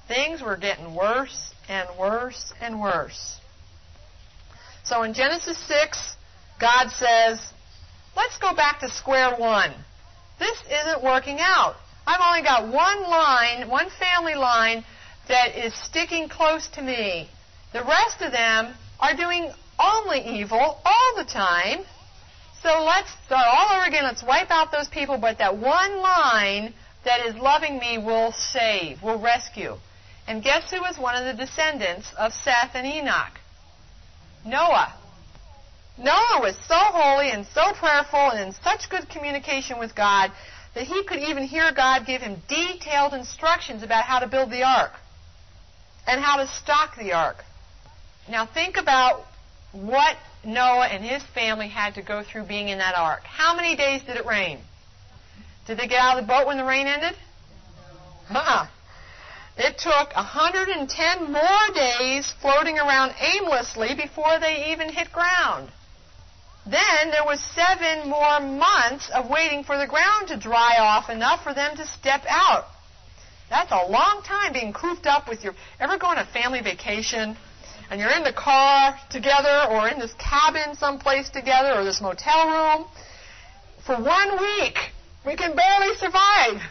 things 0.07 0.41
were 0.41 0.55
getting 0.55 0.93
worse 0.93 1.54
worse 2.25 2.53
and 2.59 2.81
worse. 2.81 3.39
So 4.83 5.03
in 5.03 5.13
Genesis 5.13 5.57
6, 5.67 6.15
God 6.59 6.89
says, 6.89 7.53
let's 8.15 8.37
go 8.39 8.55
back 8.55 8.79
to 8.79 8.89
square 8.89 9.35
one. 9.37 9.71
This 10.39 10.57
isn't 10.65 11.03
working 11.03 11.37
out. 11.39 11.75
I've 12.07 12.21
only 12.25 12.41
got 12.41 12.63
one 12.73 13.01
line, 13.03 13.69
one 13.69 13.89
family 13.99 14.33
line 14.33 14.83
that 15.27 15.55
is 15.55 15.73
sticking 15.75 16.27
close 16.27 16.67
to 16.69 16.81
me. 16.81 17.29
The 17.73 17.83
rest 17.83 18.21
of 18.21 18.31
them 18.31 18.73
are 18.99 19.15
doing 19.15 19.51
only 19.79 20.21
evil 20.21 20.81
all 20.83 21.11
the 21.15 21.25
time. 21.25 21.79
So 22.63 22.83
let's 22.83 23.11
start 23.25 23.45
all 23.45 23.77
over 23.77 23.85
again. 23.85 24.03
Let's 24.03 24.23
wipe 24.23 24.49
out 24.49 24.71
those 24.71 24.87
people, 24.87 25.19
but 25.19 25.37
that 25.37 25.57
one 25.57 25.97
line 25.97 26.73
that 27.03 27.23
is 27.27 27.35
loving 27.35 27.77
me 27.77 27.99
will 27.99 28.31
save, 28.31 29.03
will 29.03 29.21
rescue. 29.21 29.75
And 30.27 30.43
guess 30.43 30.71
who 30.71 30.81
was 30.81 30.97
one 30.97 31.15
of 31.15 31.25
the 31.25 31.45
descendants 31.45 32.11
of 32.17 32.33
Seth 32.33 32.71
and 32.73 32.87
Enoch? 32.87 33.39
Noah. 34.45 34.93
Noah 35.97 36.39
was 36.41 36.55
so 36.67 36.77
holy 36.77 37.31
and 37.31 37.45
so 37.47 37.73
prayerful 37.73 38.31
and 38.31 38.47
in 38.47 38.53
such 38.63 38.89
good 38.89 39.07
communication 39.09 39.79
with 39.79 39.95
God 39.95 40.31
that 40.73 40.85
he 40.85 41.03
could 41.03 41.19
even 41.19 41.43
hear 41.43 41.71
God 41.71 42.05
give 42.05 42.21
him 42.21 42.41
detailed 42.49 43.13
instructions 43.13 43.81
about 43.81 44.03
how 44.03 44.19
to 44.19 44.27
build 44.27 44.51
the 44.51 44.63
ark 44.63 44.91
and 46.05 46.21
how 46.21 46.37
to 46.37 46.47
stock 46.47 46.97
the 46.97 47.13
ark. 47.13 47.37
Now 48.29 48.45
think 48.45 48.77
about 48.77 49.23
what 49.71 50.17
Noah 50.43 50.87
and 50.87 51.03
his 51.03 51.23
family 51.33 51.69
had 51.69 51.95
to 51.95 52.01
go 52.01 52.23
through 52.23 52.45
being 52.45 52.69
in 52.69 52.79
that 52.79 52.95
ark. 52.95 53.21
How 53.23 53.55
many 53.55 53.75
days 53.75 54.01
did 54.03 54.17
it 54.17 54.25
rain? 54.25 54.59
Did 55.65 55.79
they 55.79 55.87
get 55.87 55.99
out 55.99 56.17
of 56.17 56.23
the 56.23 56.27
boat 56.27 56.45
when 56.45 56.57
the 56.57 56.65
rain 56.65 56.87
ended? 56.87 57.15
Uh-uh. 58.29 58.67
It 59.57 59.77
took 59.77 60.13
110 60.15 61.31
more 61.31 61.67
days 61.73 62.33
floating 62.41 62.77
around 62.77 63.15
aimlessly 63.19 63.95
before 63.95 64.37
they 64.39 64.71
even 64.71 64.89
hit 64.89 65.11
ground. 65.13 65.71
Then 66.65 67.11
there 67.11 67.23
was 67.23 67.39
seven 67.39 68.09
more 68.09 68.39
months 68.39 69.09
of 69.13 69.29
waiting 69.29 69.63
for 69.63 69.77
the 69.77 69.87
ground 69.87 70.27
to 70.27 70.37
dry 70.37 70.77
off 70.79 71.09
enough 71.09 71.43
for 71.43 71.53
them 71.53 71.77
to 71.77 71.85
step 71.85 72.23
out. 72.27 72.65
That's 73.49 73.71
a 73.71 73.87
long 73.89 74.23
time 74.23 74.51
being 74.51 74.73
cooped 74.73 75.05
up 75.05 75.29
with 75.29 75.43
your. 75.43 75.53
Ever 75.79 75.97
go 75.97 76.07
on 76.07 76.17
a 76.17 76.25
family 76.25 76.61
vacation 76.61 77.37
and 77.89 78.01
you're 78.01 78.09
in 78.09 78.23
the 78.23 78.33
car 78.33 78.97
together 79.09 79.67
or 79.69 79.87
in 79.87 79.99
this 79.99 80.13
cabin 80.15 80.75
someplace 80.75 81.29
together 81.29 81.79
or 81.79 81.83
this 81.85 82.01
motel 82.01 82.49
room? 82.49 82.87
For 83.85 83.95
one 83.95 84.41
week, 84.41 84.77
we 85.25 85.35
can 85.35 85.55
barely 85.55 85.95
survive. 85.95 86.61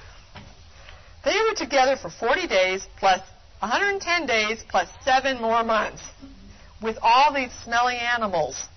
They 1.25 1.37
were 1.49 1.55
together 1.55 1.97
for 1.97 2.11
40 2.11 2.47
days 2.47 2.87
plus 2.99 3.21
110 3.61 4.27
days 4.27 4.63
plus 4.69 4.89
seven 5.03 5.41
more 5.41 5.65
months 5.65 6.03
with 6.83 6.99
all 7.01 7.33
these 7.33 7.53
smelly 7.65 7.97
animals. 7.97 8.69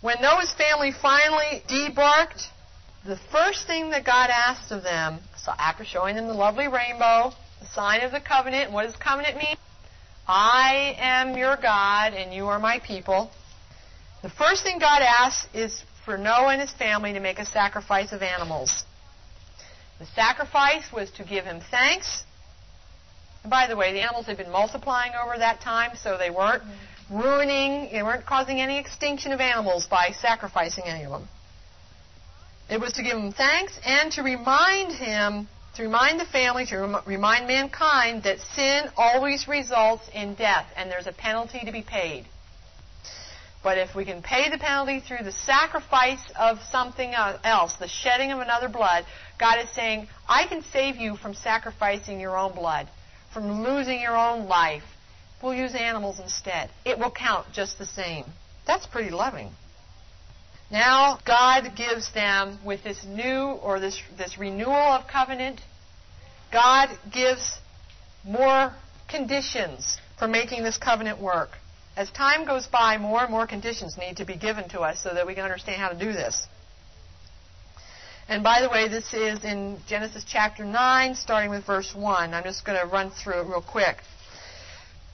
When 0.00 0.20
Noah's 0.20 0.52
family 0.52 0.92
finally 0.92 1.62
debarked, 1.68 2.48
the 3.04 3.16
first 3.30 3.66
thing 3.66 3.90
that 3.90 4.04
God 4.04 4.30
asked 4.30 4.72
of 4.72 4.82
them, 4.82 5.20
so 5.36 5.52
after 5.58 5.84
showing 5.84 6.16
them 6.16 6.26
the 6.26 6.34
lovely 6.34 6.66
rainbow, 6.66 7.32
the 7.60 7.66
sign 7.66 8.00
of 8.00 8.10
the 8.10 8.20
covenant, 8.20 8.72
what 8.72 8.84
does 8.84 8.96
covenant 8.96 9.36
mean? 9.36 9.56
I 10.26 10.96
am 10.98 11.36
your 11.36 11.56
God 11.56 12.14
and 12.14 12.34
you 12.34 12.46
are 12.46 12.58
my 12.58 12.80
people. 12.80 13.30
The 14.22 14.30
first 14.30 14.62
thing 14.64 14.78
God 14.78 15.02
asks 15.02 15.48
is 15.54 15.82
for 16.04 16.18
Noah 16.18 16.52
and 16.52 16.60
his 16.60 16.72
family 16.72 17.12
to 17.12 17.20
make 17.20 17.38
a 17.38 17.46
sacrifice 17.46 18.12
of 18.12 18.22
animals. 18.22 18.84
The 20.00 20.06
sacrifice 20.06 20.90
was 20.90 21.10
to 21.12 21.24
give 21.24 21.44
him 21.44 21.60
thanks. 21.70 22.24
And 23.42 23.50
by 23.50 23.66
the 23.66 23.76
way, 23.76 23.92
the 23.92 24.00
animals 24.00 24.26
had 24.26 24.38
been 24.38 24.50
multiplying 24.50 25.12
over 25.14 25.36
that 25.36 25.60
time, 25.60 25.94
so 25.94 26.16
they 26.16 26.30
weren't 26.30 26.62
ruining, 27.10 27.90
they 27.92 28.02
weren't 28.02 28.24
causing 28.24 28.62
any 28.62 28.78
extinction 28.78 29.30
of 29.32 29.40
animals 29.40 29.86
by 29.86 30.12
sacrificing 30.12 30.84
any 30.84 31.04
of 31.04 31.10
them. 31.10 31.28
It 32.70 32.80
was 32.80 32.94
to 32.94 33.02
give 33.02 33.18
him 33.18 33.32
thanks 33.32 33.78
and 33.84 34.10
to 34.12 34.22
remind 34.22 34.92
him, 34.92 35.48
to 35.74 35.82
remind 35.82 36.18
the 36.18 36.24
family, 36.24 36.64
to 36.66 36.78
rem- 36.78 37.02
remind 37.04 37.46
mankind 37.46 38.22
that 38.22 38.38
sin 38.54 38.88
always 38.96 39.48
results 39.48 40.08
in 40.14 40.34
death 40.34 40.66
and 40.76 40.90
there's 40.90 41.08
a 41.08 41.12
penalty 41.12 41.60
to 41.66 41.72
be 41.72 41.82
paid. 41.82 42.26
But 43.62 43.76
if 43.76 43.94
we 43.94 44.04
can 44.04 44.22
pay 44.22 44.48
the 44.48 44.58
penalty 44.58 45.00
through 45.00 45.24
the 45.24 45.32
sacrifice 45.32 46.22
of 46.38 46.58
something 46.70 47.12
else, 47.14 47.74
the 47.74 47.88
shedding 47.88 48.32
of 48.32 48.40
another 48.40 48.68
blood, 48.68 49.04
God 49.38 49.58
is 49.62 49.68
saying, 49.70 50.08
I 50.28 50.46
can 50.46 50.62
save 50.72 50.96
you 50.96 51.16
from 51.16 51.34
sacrificing 51.34 52.20
your 52.20 52.38
own 52.38 52.54
blood, 52.54 52.88
from 53.34 53.62
losing 53.62 54.00
your 54.00 54.16
own 54.16 54.48
life, 54.48 54.84
We'll 55.42 55.54
use 55.54 55.74
animals 55.74 56.20
instead. 56.20 56.70
It 56.84 56.98
will 56.98 57.10
count 57.10 57.46
just 57.52 57.78
the 57.78 57.86
same. 57.86 58.24
That's 58.66 58.86
pretty 58.86 59.10
loving. 59.10 59.50
Now 60.70 61.18
God 61.24 61.74
gives 61.76 62.12
them 62.12 62.58
with 62.64 62.84
this 62.84 63.04
new 63.04 63.58
or 63.62 63.80
this 63.80 64.00
this 64.18 64.38
renewal 64.38 64.74
of 64.74 65.08
covenant, 65.08 65.60
God 66.52 66.90
gives 67.12 67.58
more 68.24 68.72
conditions 69.08 69.98
for 70.18 70.28
making 70.28 70.62
this 70.62 70.76
covenant 70.76 71.20
work. 71.20 71.50
As 72.00 72.08
time 72.12 72.46
goes 72.46 72.66
by, 72.66 72.96
more 72.96 73.20
and 73.20 73.30
more 73.30 73.46
conditions 73.46 73.98
need 73.98 74.16
to 74.16 74.24
be 74.24 74.34
given 74.34 74.70
to 74.70 74.80
us 74.80 75.02
so 75.02 75.12
that 75.12 75.26
we 75.26 75.34
can 75.34 75.44
understand 75.44 75.78
how 75.78 75.90
to 75.90 75.98
do 75.98 76.14
this. 76.14 76.46
And 78.26 78.42
by 78.42 78.62
the 78.62 78.70
way, 78.70 78.88
this 78.88 79.12
is 79.12 79.44
in 79.44 79.76
Genesis 79.86 80.24
chapter 80.26 80.64
9, 80.64 81.14
starting 81.14 81.50
with 81.50 81.66
verse 81.66 81.94
1. 81.94 82.32
I'm 82.32 82.42
just 82.42 82.64
going 82.64 82.80
to 82.80 82.86
run 82.86 83.10
through 83.10 83.42
it 83.42 83.46
real 83.48 83.60
quick. 83.60 83.98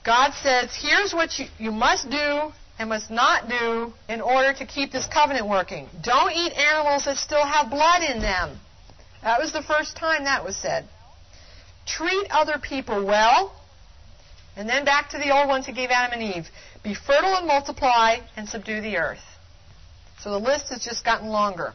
God 0.05 0.31
says, 0.41 0.69
here's 0.81 1.11
what 1.11 1.37
you, 1.37 1.47
you 1.57 1.71
must 1.73 2.09
do 2.09 2.53
and 2.79 2.87
must 2.87 3.11
not 3.11 3.49
do 3.49 3.91
in 4.07 4.21
order 4.21 4.53
to 4.53 4.65
keep 4.65 4.93
this 4.93 5.07
covenant 5.07 5.45
working. 5.45 5.89
Don't 6.01 6.31
eat 6.31 6.53
animals 6.53 7.03
that 7.03 7.17
still 7.17 7.45
have 7.45 7.69
blood 7.69 8.01
in 8.01 8.21
them. 8.21 8.57
That 9.23 9.41
was 9.41 9.51
the 9.51 9.61
first 9.61 9.97
time 9.97 10.23
that 10.23 10.45
was 10.45 10.55
said. 10.55 10.87
Treat 11.85 12.27
other 12.31 12.57
people 12.59 13.05
well. 13.05 13.51
And 14.57 14.67
then 14.67 14.85
back 14.85 15.11
to 15.11 15.19
the 15.19 15.29
old 15.29 15.47
ones 15.47 15.67
who 15.67 15.71
gave 15.71 15.91
Adam 15.91 16.19
and 16.19 16.35
Eve. 16.35 16.49
Be 16.83 16.93
fertile 16.93 17.35
and 17.35 17.47
multiply 17.47 18.17
and 18.35 18.47
subdue 18.47 18.81
the 18.81 18.97
earth. 18.97 19.23
So 20.19 20.31
the 20.31 20.39
list 20.39 20.69
has 20.69 20.83
just 20.83 21.03
gotten 21.05 21.29
longer. 21.29 21.73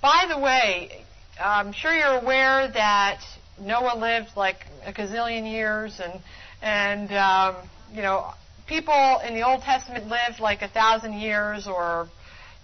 By 0.00 0.26
the 0.28 0.38
way, 0.38 1.04
I'm 1.40 1.72
sure 1.72 1.92
you're 1.92 2.20
aware 2.20 2.68
that 2.68 3.20
Noah 3.60 3.96
lived 3.98 4.36
like 4.36 4.66
a 4.84 4.92
gazillion 4.92 5.50
years 5.50 6.00
and 6.00 6.20
and, 6.62 7.12
um, 7.12 7.56
you 7.92 8.02
know, 8.02 8.32
people 8.66 9.20
in 9.26 9.34
the 9.34 9.42
Old 9.42 9.62
Testament 9.62 10.08
lived 10.08 10.40
like 10.40 10.62
a 10.62 10.68
thousand 10.68 11.14
years 11.14 11.66
or, 11.66 12.08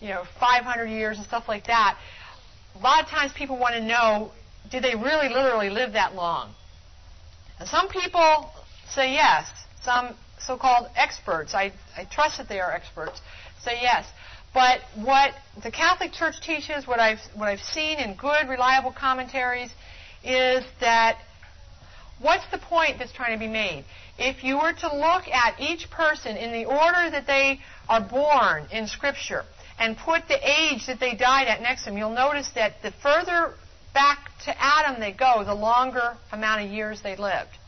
you 0.00 0.08
know, 0.08 0.24
500 0.40 0.86
years 0.86 1.18
and 1.18 1.26
stuff 1.26 1.44
like 1.48 1.66
that. 1.66 1.98
A 2.74 2.78
lot 2.78 3.02
of 3.02 3.08
times 3.08 3.32
people 3.32 3.58
want 3.58 3.74
to 3.74 3.80
know, 3.80 4.32
did 4.70 4.82
they 4.82 4.94
really 4.94 5.28
literally 5.28 5.70
live 5.70 5.92
that 5.92 6.14
long? 6.14 6.52
And 7.58 7.68
some 7.68 7.88
people 7.88 8.50
say 8.88 9.12
yes. 9.12 9.50
Some 9.82 10.14
so-called 10.46 10.88
experts, 10.96 11.54
I, 11.54 11.72
I 11.96 12.04
trust 12.04 12.38
that 12.38 12.48
they 12.48 12.60
are 12.60 12.72
experts, 12.72 13.20
say 13.62 13.78
yes. 13.80 14.06
But 14.54 14.80
what 14.96 15.32
the 15.62 15.70
Catholic 15.70 16.12
Church 16.12 16.40
teaches, 16.40 16.86
what 16.86 17.00
I've, 17.00 17.20
what 17.34 17.48
I've 17.48 17.60
seen 17.60 17.98
in 17.98 18.14
good, 18.16 18.48
reliable 18.48 18.92
commentaries, 18.92 19.70
is 20.24 20.64
that 20.80 21.18
What's 22.22 22.46
the 22.52 22.58
point 22.58 22.98
that's 23.00 23.12
trying 23.12 23.32
to 23.32 23.38
be 23.38 23.50
made? 23.50 23.84
If 24.16 24.44
you 24.44 24.56
were 24.56 24.72
to 24.72 24.94
look 24.94 25.26
at 25.26 25.60
each 25.60 25.90
person 25.90 26.36
in 26.36 26.52
the 26.52 26.64
order 26.66 27.10
that 27.10 27.26
they 27.26 27.58
are 27.88 28.00
born 28.00 28.68
in 28.70 28.86
Scripture 28.86 29.42
and 29.78 29.96
put 29.96 30.28
the 30.28 30.38
age 30.38 30.86
that 30.86 31.00
they 31.00 31.16
died 31.16 31.48
at 31.48 31.60
next 31.60 31.82
to 31.82 31.90
them, 31.90 31.98
you'll 31.98 32.10
notice 32.10 32.48
that 32.54 32.80
the 32.82 32.92
further 33.02 33.54
back 33.92 34.30
to 34.44 34.54
Adam 34.62 35.00
they 35.00 35.10
go, 35.10 35.42
the 35.44 35.54
longer 35.54 36.16
amount 36.30 36.64
of 36.64 36.70
years 36.70 37.02
they 37.02 37.16
lived. 37.16 37.58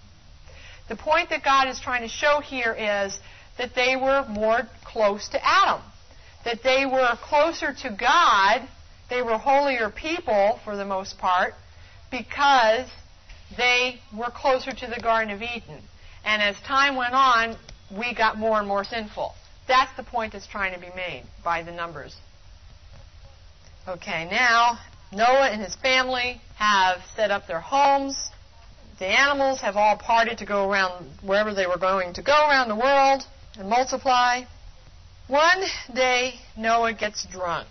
The 0.88 0.96
point 0.96 1.30
that 1.30 1.42
God 1.42 1.68
is 1.68 1.80
trying 1.80 2.02
to 2.02 2.08
show 2.08 2.40
here 2.40 2.72
is 2.72 3.18
that 3.58 3.74
they 3.74 3.96
were 3.96 4.26
more 4.28 4.62
close 4.84 5.28
to 5.28 5.40
Adam, 5.44 5.82
that 6.44 6.62
they 6.62 6.84
were 6.84 7.16
closer 7.22 7.72
to 7.72 7.90
God, 7.90 8.68
they 9.08 9.22
were 9.22 9.38
holier 9.38 9.90
people 9.90 10.60
for 10.64 10.76
the 10.76 10.84
most 10.84 11.18
part, 11.18 11.54
because 12.10 12.88
they 13.56 14.00
were 14.16 14.30
closer 14.30 14.72
to 14.72 14.86
the 14.86 15.00
Garden 15.00 15.32
of 15.32 15.42
Eden. 15.42 15.82
And 16.24 16.42
as 16.42 16.56
time 16.60 16.96
went 16.96 17.14
on, 17.14 17.56
we 17.96 18.14
got 18.14 18.38
more 18.38 18.58
and 18.58 18.66
more 18.68 18.84
sinful. 18.84 19.34
That's 19.68 19.94
the 19.96 20.02
point 20.02 20.32
that's 20.32 20.46
trying 20.46 20.74
to 20.74 20.80
be 20.80 20.94
made 20.94 21.24
by 21.42 21.62
the 21.62 21.72
numbers. 21.72 22.16
Okay, 23.86 24.28
now 24.30 24.78
Noah 25.12 25.48
and 25.48 25.60
his 25.62 25.76
family 25.76 26.40
have 26.56 27.02
set 27.14 27.30
up 27.30 27.46
their 27.46 27.60
homes. 27.60 28.30
The 28.98 29.06
animals 29.06 29.60
have 29.60 29.76
all 29.76 29.96
parted 29.96 30.38
to 30.38 30.44
go 30.44 30.70
around 30.70 31.18
wherever 31.22 31.52
they 31.52 31.66
were 31.66 31.78
going 31.78 32.14
to 32.14 32.22
go 32.22 32.48
around 32.48 32.68
the 32.68 32.76
world 32.76 33.26
and 33.58 33.68
multiply. 33.68 34.42
One 35.26 35.64
day, 35.92 36.40
Noah 36.56 36.92
gets 36.92 37.24
drunk. 37.24 37.66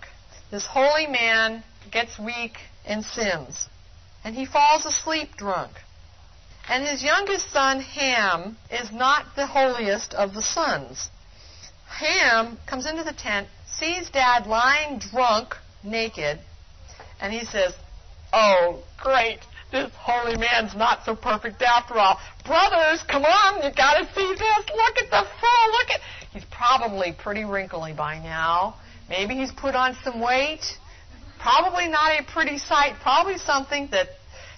This 0.51 0.65
holy 0.65 1.08
man 1.08 1.63
gets 1.92 2.20
weak 2.20 2.58
and 2.86 3.06
sins 3.06 3.70
and 4.24 4.36
he 4.36 4.46
falls 4.46 4.86
asleep 4.86 5.36
drunk. 5.36 5.72
And 6.70 6.88
his 6.88 7.03
youngest 7.03 7.51
son, 7.51 7.82
Ham, 7.82 8.58
is 8.72 8.92
not 8.92 9.36
the 9.36 9.48
holiest 9.48 10.13
of 10.13 10.34
the 10.34 10.42
sons. 10.42 11.10
Ham 11.88 12.58
comes 12.65 12.86
into 12.86 13.03
the 13.03 13.13
tent, 13.13 13.50
sees 13.65 14.10
dad 14.10 14.48
lying 14.48 15.00
drunk, 15.00 15.58
naked, 15.84 16.39
and 17.20 17.34
he 17.34 17.44
says, 17.44 17.74
Oh, 18.32 18.84
great. 18.98 19.39
This 19.74 19.92
holy 19.98 20.38
man's 20.38 20.75
not 20.75 21.03
so 21.03 21.15
perfect 21.15 21.63
after 21.63 21.96
all. 21.96 22.20
Brothers, 22.46 23.03
come 23.10 23.25
on, 23.25 23.63
you 23.63 23.72
gotta 23.75 24.06
see 24.13 24.27
this. 24.27 24.65
Look 24.70 24.98
at 25.01 25.10
the 25.10 25.25
fool. 25.42 25.72
Look 25.72 25.89
at. 25.89 26.00
He's 26.32 26.46
probably 26.46 27.12
pretty 27.12 27.44
wrinkly 27.44 27.92
by 27.92 28.20
now. 28.20 28.75
Maybe 29.10 29.34
he's 29.34 29.51
put 29.51 29.74
on 29.74 29.98
some 30.03 30.22
weight. 30.22 30.63
Probably 31.39 31.88
not 31.88 32.20
a 32.20 32.24
pretty 32.24 32.60
sight. 32.60 32.98
Probably 33.01 33.39
something 33.39 33.88
that 33.89 34.10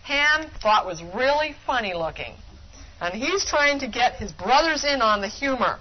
Ham 0.03 0.51
thought 0.61 0.85
was 0.85 1.01
really 1.01 1.55
funny 1.65 1.93
looking. 1.93 2.35
And 2.99 3.13
he's 3.13 3.45
trying 3.45 3.79
to 3.79 3.87
get 3.87 4.15
his 4.15 4.33
brothers 4.33 4.83
in 4.83 5.01
on 5.01 5.21
the 5.21 5.29
humor. 5.29 5.79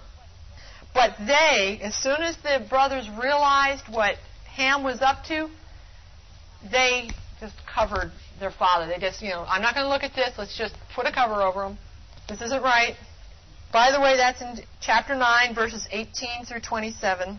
But 0.95 1.17
they, 1.19 1.81
as 1.83 1.97
soon 1.97 2.23
as 2.23 2.37
the 2.37 2.65
brothers 2.71 3.11
realized 3.21 3.83
what 3.91 4.15
Ham 4.55 4.85
was 4.85 5.03
up 5.03 5.25
to, 5.25 5.49
they 6.71 7.11
just 7.41 7.55
covered 7.67 8.13
their 8.41 8.51
father. 8.51 8.87
They 8.87 8.99
just, 8.99 9.23
you 9.23 9.31
know, 9.31 9.45
I'm 9.49 9.63
not 9.63 9.75
going 9.75 9.85
to 9.85 9.91
look 9.91 10.03
at 10.03 10.15
this. 10.15 10.33
Let's 10.39 10.57
just 10.57 10.75
put 10.95 11.07
a 11.07 11.13
cover 11.13 11.43
over 11.43 11.63
them. 11.63 11.79
This 12.29 12.41
isn't 12.41 12.63
right. 12.63 12.95
By 13.73 13.91
the 13.91 14.01
way, 14.01 14.17
that's 14.17 14.41
in 14.41 14.61
chapter 14.81 15.15
9, 15.15 15.55
verses 15.55 15.87
18 15.91 16.45
through 16.47 16.61
27. 16.61 17.39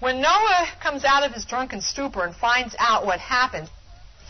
When 0.00 0.20
Noah 0.20 0.66
comes 0.82 1.04
out 1.04 1.24
of 1.24 1.32
his 1.32 1.44
drunken 1.44 1.80
stupor 1.80 2.24
and 2.24 2.34
finds 2.34 2.74
out 2.78 3.06
what 3.06 3.20
happened, 3.20 3.68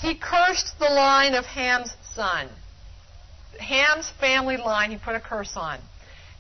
he 0.01 0.15
cursed 0.15 0.79
the 0.79 0.91
line 0.91 1.35
of 1.35 1.47
Ham's 1.47 1.95
son. 2.15 2.49
Ham's 3.59 4.11
family 4.21 4.57
line, 4.57 4.91
he 4.91 4.99
put 4.99 5.15
a 5.15 5.21
curse 5.21 5.53
on. 5.57 5.79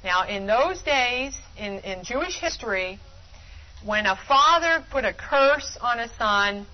Now, 0.04 0.26
in 0.26 0.46
those 0.46 0.82
days, 0.82 1.38
in, 1.56 1.78
in 1.78 2.04
Jewish 2.04 2.38
history, 2.40 2.98
when 3.84 4.06
a 4.06 4.18
father 4.28 4.84
put 4.90 5.04
a 5.04 5.12
curse 5.12 5.78
on 5.80 6.00
a 6.00 6.08
son, 6.16 6.66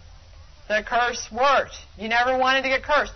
the 0.68 0.84
curse 0.86 1.28
worked. 1.32 1.76
You 1.96 2.08
never 2.08 2.36
wanted 2.38 2.62
to 2.62 2.68
get 2.68 2.82
cursed. 2.82 3.12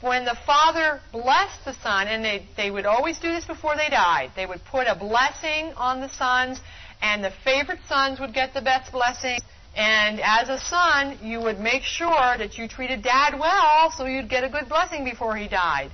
When 0.00 0.24
the 0.24 0.36
father 0.46 1.00
blessed 1.12 1.64
the 1.64 1.74
son, 1.74 2.08
and 2.08 2.24
they, 2.24 2.46
they 2.56 2.70
would 2.70 2.86
always 2.86 3.18
do 3.18 3.28
this 3.28 3.44
before 3.44 3.76
they 3.76 3.88
died, 3.90 4.32
they 4.34 4.46
would 4.46 4.64
put 4.64 4.86
a 4.86 4.94
blessing 4.94 5.72
on 5.76 6.00
the 6.00 6.08
sons, 6.08 6.60
and 7.02 7.22
the 7.22 7.32
favorite 7.44 7.80
sons 7.86 8.18
would 8.18 8.32
get 8.32 8.54
the 8.54 8.62
best 8.62 8.92
blessing. 8.92 9.38
And 9.76 10.20
as 10.20 10.48
a 10.48 10.58
son, 10.58 11.18
you 11.22 11.40
would 11.40 11.60
make 11.60 11.82
sure 11.82 12.36
that 12.38 12.58
you 12.58 12.66
treated 12.66 13.02
dad 13.02 13.38
well 13.38 13.90
so 13.90 14.06
you'd 14.06 14.28
get 14.28 14.42
a 14.42 14.48
good 14.48 14.68
blessing 14.68 15.04
before 15.04 15.36
he 15.36 15.48
died. 15.48 15.90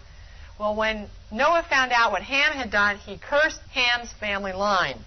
Well, 0.58 0.74
when 0.74 1.08
Noah 1.30 1.66
found 1.68 1.92
out 1.92 2.12
what 2.12 2.22
Ham 2.22 2.52
had 2.52 2.70
done, 2.70 2.96
he 2.96 3.18
cursed 3.18 3.60
Ham's 3.72 4.12
family 4.12 4.52
line. 4.52 4.98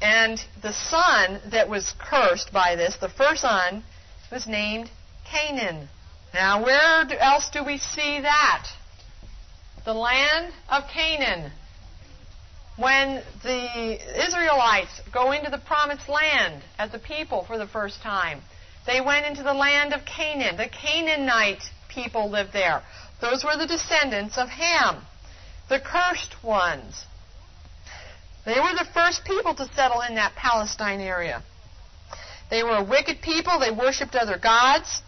And 0.00 0.38
the 0.62 0.72
son 0.72 1.40
that 1.50 1.68
was 1.68 1.94
cursed 1.98 2.52
by 2.52 2.76
this, 2.76 2.96
the 2.96 3.08
first 3.08 3.42
son, 3.42 3.84
was 4.32 4.46
named 4.46 4.90
Canaan. 5.30 5.88
Now, 6.34 6.62
where 6.64 7.06
else 7.20 7.48
do 7.50 7.64
we 7.64 7.78
see 7.78 8.20
that? 8.20 8.66
The 9.84 9.94
land 9.94 10.52
of 10.68 10.84
Canaan. 10.92 11.52
When 12.76 13.22
the 13.42 14.26
Israelites 14.26 15.00
go 15.12 15.32
into 15.32 15.50
the 15.50 15.58
promised 15.58 16.08
land 16.08 16.62
as 16.78 16.94
a 16.94 16.98
people 16.98 17.44
for 17.44 17.58
the 17.58 17.66
first 17.66 18.00
time, 18.02 18.42
they 18.86 19.00
went 19.00 19.26
into 19.26 19.42
the 19.42 19.54
land 19.54 19.92
of 19.92 20.04
Canaan. 20.04 20.56
The 20.56 20.68
Canaanite 20.68 21.64
people 21.88 22.30
lived 22.30 22.52
there. 22.52 22.82
Those 23.20 23.44
were 23.44 23.56
the 23.56 23.66
descendants 23.66 24.38
of 24.38 24.48
Ham, 24.48 25.02
the 25.68 25.80
cursed 25.80 26.42
ones. 26.44 27.04
They 28.44 28.60
were 28.60 28.74
the 28.78 28.86
first 28.94 29.24
people 29.24 29.54
to 29.56 29.68
settle 29.74 30.00
in 30.02 30.14
that 30.14 30.34
Palestine 30.36 31.00
area. 31.00 31.42
They 32.50 32.62
were 32.62 32.76
a 32.76 32.84
wicked 32.84 33.20
people. 33.20 33.58
They 33.58 33.70
worshipped 33.70 34.14
other 34.14 34.38
gods. 34.38 35.02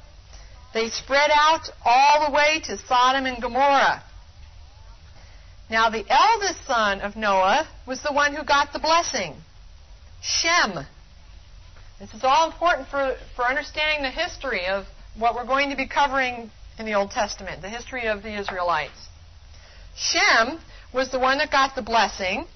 They 0.72 0.88
spread 0.88 1.30
out 1.34 1.68
all 1.84 2.26
the 2.26 2.32
way 2.32 2.60
to 2.64 2.78
Sodom 2.78 3.26
and 3.26 3.42
Gomorrah. 3.42 4.02
Now, 5.68 5.90
the 5.90 6.04
eldest 6.08 6.66
son 6.66 7.00
of 7.00 7.16
Noah 7.16 7.68
was 7.86 8.02
the 8.02 8.12
one 8.12 8.34
who 8.34 8.44
got 8.44 8.72
the 8.72 8.78
blessing 8.78 9.36
Shem. 10.22 10.86
This 11.98 12.12
is 12.12 12.24
all 12.24 12.50
important 12.50 12.88
for, 12.88 13.16
for 13.36 13.46
understanding 13.46 14.02
the 14.02 14.10
history 14.10 14.66
of 14.66 14.86
what 15.16 15.34
we're 15.34 15.46
going 15.46 15.70
to 15.70 15.76
be 15.76 15.86
covering 15.86 16.50
in 16.78 16.86
the 16.86 16.94
Old 16.94 17.10
Testament, 17.10 17.62
the 17.62 17.68
history 17.68 18.06
of 18.06 18.22
the 18.22 18.38
Israelites. 18.38 19.08
Shem 19.96 20.60
was 20.92 21.10
the 21.10 21.18
one 21.18 21.38
that 21.38 21.50
got 21.50 21.74
the 21.74 21.82
blessing, 21.82 22.46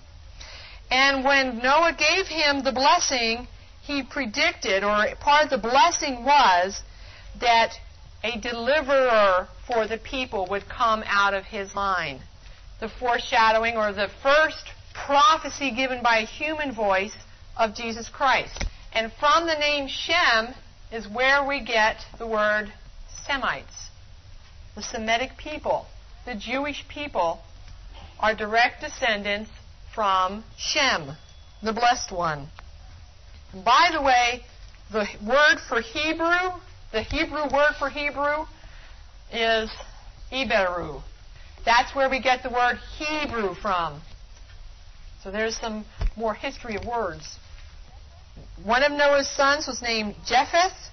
and 0.90 1.24
when 1.24 1.58
Noah 1.58 1.96
gave 1.98 2.26
him 2.26 2.62
the 2.62 2.72
blessing, 2.72 3.48
he 3.82 4.02
predicted, 4.02 4.82
or 4.82 5.06
part 5.20 5.44
of 5.44 5.50
the 5.50 5.58
blessing 5.58 6.24
was 6.24 6.82
that 7.40 7.72
a 8.24 8.40
deliverer 8.40 9.46
for 9.66 9.86
the 9.86 9.98
people 9.98 10.46
would 10.48 10.66
come 10.66 11.04
out 11.06 11.34
of 11.34 11.44
his 11.44 11.74
line. 11.74 12.20
The 12.80 12.88
foreshadowing 12.88 13.76
or 13.76 13.92
the 13.92 14.08
first 14.22 14.70
prophecy 14.94 15.70
given 15.70 16.02
by 16.02 16.18
a 16.18 16.26
human 16.26 16.74
voice 16.74 17.14
of 17.56 17.74
Jesus 17.74 18.08
Christ. 18.08 18.64
And 18.94 19.12
from 19.20 19.46
the 19.46 19.58
name 19.58 19.88
Shem 19.88 20.54
is 20.90 21.06
where 21.06 21.46
we 21.46 21.60
get 21.60 21.98
the 22.18 22.26
word 22.26 22.72
Semites. 23.26 23.90
The 24.74 24.82
Semitic 24.82 25.36
people, 25.36 25.86
the 26.24 26.34
Jewish 26.34 26.88
people, 26.88 27.40
are 28.18 28.34
direct 28.34 28.80
descendants 28.80 29.50
from 29.94 30.44
Shem, 30.56 31.16
the 31.62 31.72
blessed 31.74 32.10
one. 32.10 32.48
And 33.52 33.64
by 33.64 33.90
the 33.92 34.00
way, 34.00 34.44
the 34.90 35.06
word 35.22 35.60
for 35.68 35.80
Hebrew 35.80 36.60
the 36.94 37.02
Hebrew 37.02 37.42
word 37.52 37.74
for 37.76 37.90
Hebrew 37.90 38.46
is 39.32 39.68
Iberu. 40.32 41.02
That's 41.64 41.92
where 41.92 42.08
we 42.08 42.20
get 42.20 42.44
the 42.44 42.50
word 42.50 42.78
Hebrew 42.96 43.54
from. 43.54 44.00
So 45.24 45.32
there's 45.32 45.56
some 45.56 45.84
more 46.16 46.34
history 46.34 46.76
of 46.76 46.86
words. 46.86 47.36
One 48.62 48.84
of 48.84 48.92
Noah's 48.92 49.28
sons 49.28 49.66
was 49.66 49.82
named 49.82 50.14
Japheth, 50.24 50.90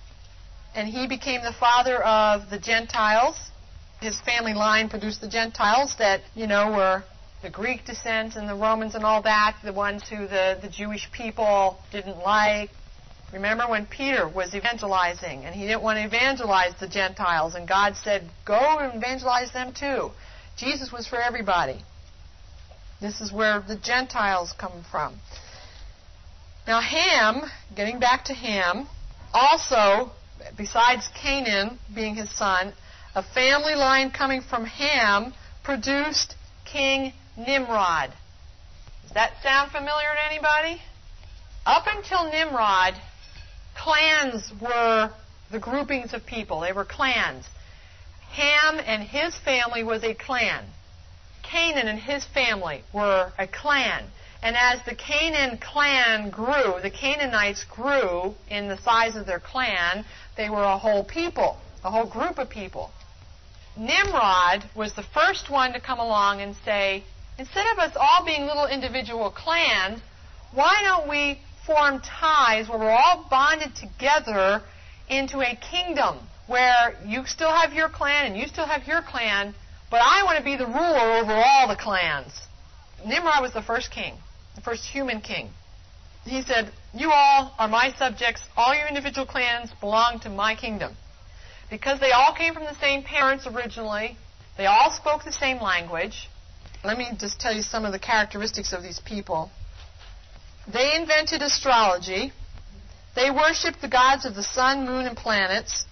and 0.73 0.87
he 0.87 1.05
became 1.05 1.43
the 1.43 1.53
father 1.53 2.03
of 2.03 2.49
the 2.49 2.57
Gentiles. 2.57 3.35
His 4.01 4.19
family 4.21 4.55
line 4.55 4.89
produced 4.89 5.21
the 5.21 5.29
Gentiles 5.29 5.95
that, 5.99 6.21
you 6.33 6.47
know, 6.47 6.71
were 6.71 7.03
the 7.43 7.51
Greek 7.51 7.85
descent 7.85 8.35
and 8.35 8.49
the 8.49 8.55
Romans 8.55 8.95
and 8.95 9.03
all 9.03 9.21
that, 9.21 9.57
the 9.63 9.73
ones 9.73 10.09
who 10.09 10.27
the, 10.27 10.57
the 10.63 10.69
Jewish 10.69 11.11
people 11.11 11.77
didn't 11.91 12.17
like. 12.17 12.71
Remember 13.33 13.67
when 13.67 13.85
Peter 13.85 14.27
was 14.27 14.53
evangelizing 14.53 15.45
and 15.45 15.55
he 15.55 15.61
didn't 15.61 15.81
want 15.81 15.97
to 15.97 16.05
evangelize 16.05 16.73
the 16.79 16.87
Gentiles 16.87 17.55
and 17.55 17.67
God 17.67 17.95
said, 17.95 18.29
go 18.45 18.77
and 18.79 18.95
evangelize 18.95 19.53
them 19.53 19.73
too. 19.73 20.11
Jesus 20.57 20.91
was 20.91 21.07
for 21.07 21.19
everybody. 21.21 21.81
This 22.99 23.21
is 23.21 23.31
where 23.31 23.63
the 23.65 23.77
Gentiles 23.77 24.53
come 24.57 24.83
from. 24.91 25.17
Now 26.67 26.81
Ham, 26.81 27.43
getting 27.75 27.99
back 27.99 28.25
to 28.25 28.33
Ham, 28.33 28.87
also, 29.33 30.11
besides 30.57 31.07
Canaan 31.19 31.79
being 31.95 32.15
his 32.15 32.29
son, 32.37 32.73
a 33.15 33.23
family 33.23 33.75
line 33.75 34.11
coming 34.11 34.41
from 34.41 34.65
Ham 34.65 35.33
produced 35.63 36.35
King 36.65 37.13
Nimrod. 37.37 38.11
Does 39.03 39.13
that 39.13 39.33
sound 39.41 39.71
familiar 39.71 40.09
to 40.15 40.25
anybody? 40.25 40.81
Up 41.65 41.85
until 41.87 42.29
Nimrod, 42.29 42.93
Clans 43.83 44.53
were 44.61 45.09
the 45.49 45.57
groupings 45.57 46.13
of 46.13 46.23
people. 46.23 46.59
They 46.59 46.71
were 46.71 46.85
clans. 46.85 47.45
Ham 48.29 48.79
and 48.85 49.01
his 49.01 49.35
family 49.39 49.83
was 49.83 50.03
a 50.03 50.13
clan. 50.13 50.65
Canaan 51.41 51.87
and 51.87 51.99
his 51.99 52.23
family 52.23 52.83
were 52.93 53.31
a 53.39 53.47
clan. 53.47 54.05
And 54.43 54.55
as 54.55 54.85
the 54.85 54.93
Canaan 54.93 55.57
clan 55.57 56.29
grew, 56.29 56.79
the 56.83 56.91
Canaanites 56.91 57.63
grew 57.63 58.35
in 58.49 58.67
the 58.67 58.77
size 58.77 59.15
of 59.15 59.25
their 59.25 59.39
clan, 59.39 60.05
they 60.37 60.49
were 60.49 60.63
a 60.63 60.77
whole 60.77 61.03
people, 61.03 61.57
a 61.83 61.89
whole 61.89 62.05
group 62.05 62.37
of 62.37 62.51
people. 62.51 62.91
Nimrod 63.75 64.63
was 64.75 64.93
the 64.93 65.05
first 65.11 65.49
one 65.49 65.73
to 65.73 65.79
come 65.79 65.99
along 65.99 66.39
and 66.41 66.55
say, 66.63 67.03
instead 67.39 67.65
of 67.73 67.79
us 67.79 67.97
all 67.99 68.23
being 68.25 68.45
little 68.45 68.67
individual 68.67 69.31
clans, 69.31 70.01
why 70.53 70.81
don't 70.83 71.09
we 71.09 71.39
form 71.65 72.02
ties 72.02 72.67
where 72.67 72.80
we're 72.80 72.89
all 72.89 73.26
bonded 73.30 73.76
together 73.76 74.62
into 75.10 75.39
a 75.41 75.56
kingdom 75.56 76.17
where 76.47 76.95
you 77.06 77.26
still 77.26 77.52
have 77.52 77.74
your 77.74 77.89
clan 77.89 78.26
and 78.26 78.38
you 78.38 78.47
still 78.47 78.65
have 78.65 78.88
your 78.88 79.02
clan, 79.02 79.54
but 79.89 80.02
I 80.04 80.24
want 80.24 80.38
to 80.38 80.43
be 80.43 80.56
the 80.56 80.65
ruler 80.65 81.19
over 81.19 81.34
all 81.34 81.67
the 81.67 81.76
clans. 81.76 82.47
Nimrod 83.06 83.41
was 83.41 83.54
the 83.54 83.62
first 83.62 83.91
king, 83.91 84.15
the 84.56 84.62
first 84.62 84.86
human 84.86 85.21
king. 85.21 85.50
He 86.26 86.41
said, 86.41 86.71
You 86.93 87.12
all 87.12 87.54
are 87.58 87.67
my 87.67 87.93
subjects. 87.97 88.41
All 88.56 88.76
your 88.76 88.88
individual 88.88 89.26
clans 89.26 89.71
belong 89.80 90.19
to 90.21 90.30
my 90.30 90.56
kingdom. 90.56 90.95
Because 91.69 92.00
they 92.00 92.12
all 92.12 92.34
came 92.36 92.54
from 92.54 92.63
the 92.63 92.76
same 92.76 93.02
parents 93.02 93.47
originally, 93.47 94.17
they 94.58 94.65
all 94.65 94.91
spoke 94.91 95.24
the 95.24 95.32
same 95.32 95.62
language, 95.62 96.30
let 96.84 96.97
me 96.97 97.08
just 97.17 97.39
tell 97.39 97.54
you 97.54 97.62
some 97.62 97.86
of 97.86 97.91
the 97.91 98.00
characteristics 98.00 98.74
of 98.74 98.82
these 98.82 99.00
people. 99.00 99.52
They 100.71 100.95
invented 100.95 101.41
astrology. 101.41 102.31
They 103.15 103.29
worshiped 103.29 103.81
the 103.81 103.88
gods 103.88 104.25
of 104.25 104.36
the 104.36 104.43
sun, 104.43 104.86
moon, 104.86 105.05
and 105.05 105.17
planets. 105.17 105.86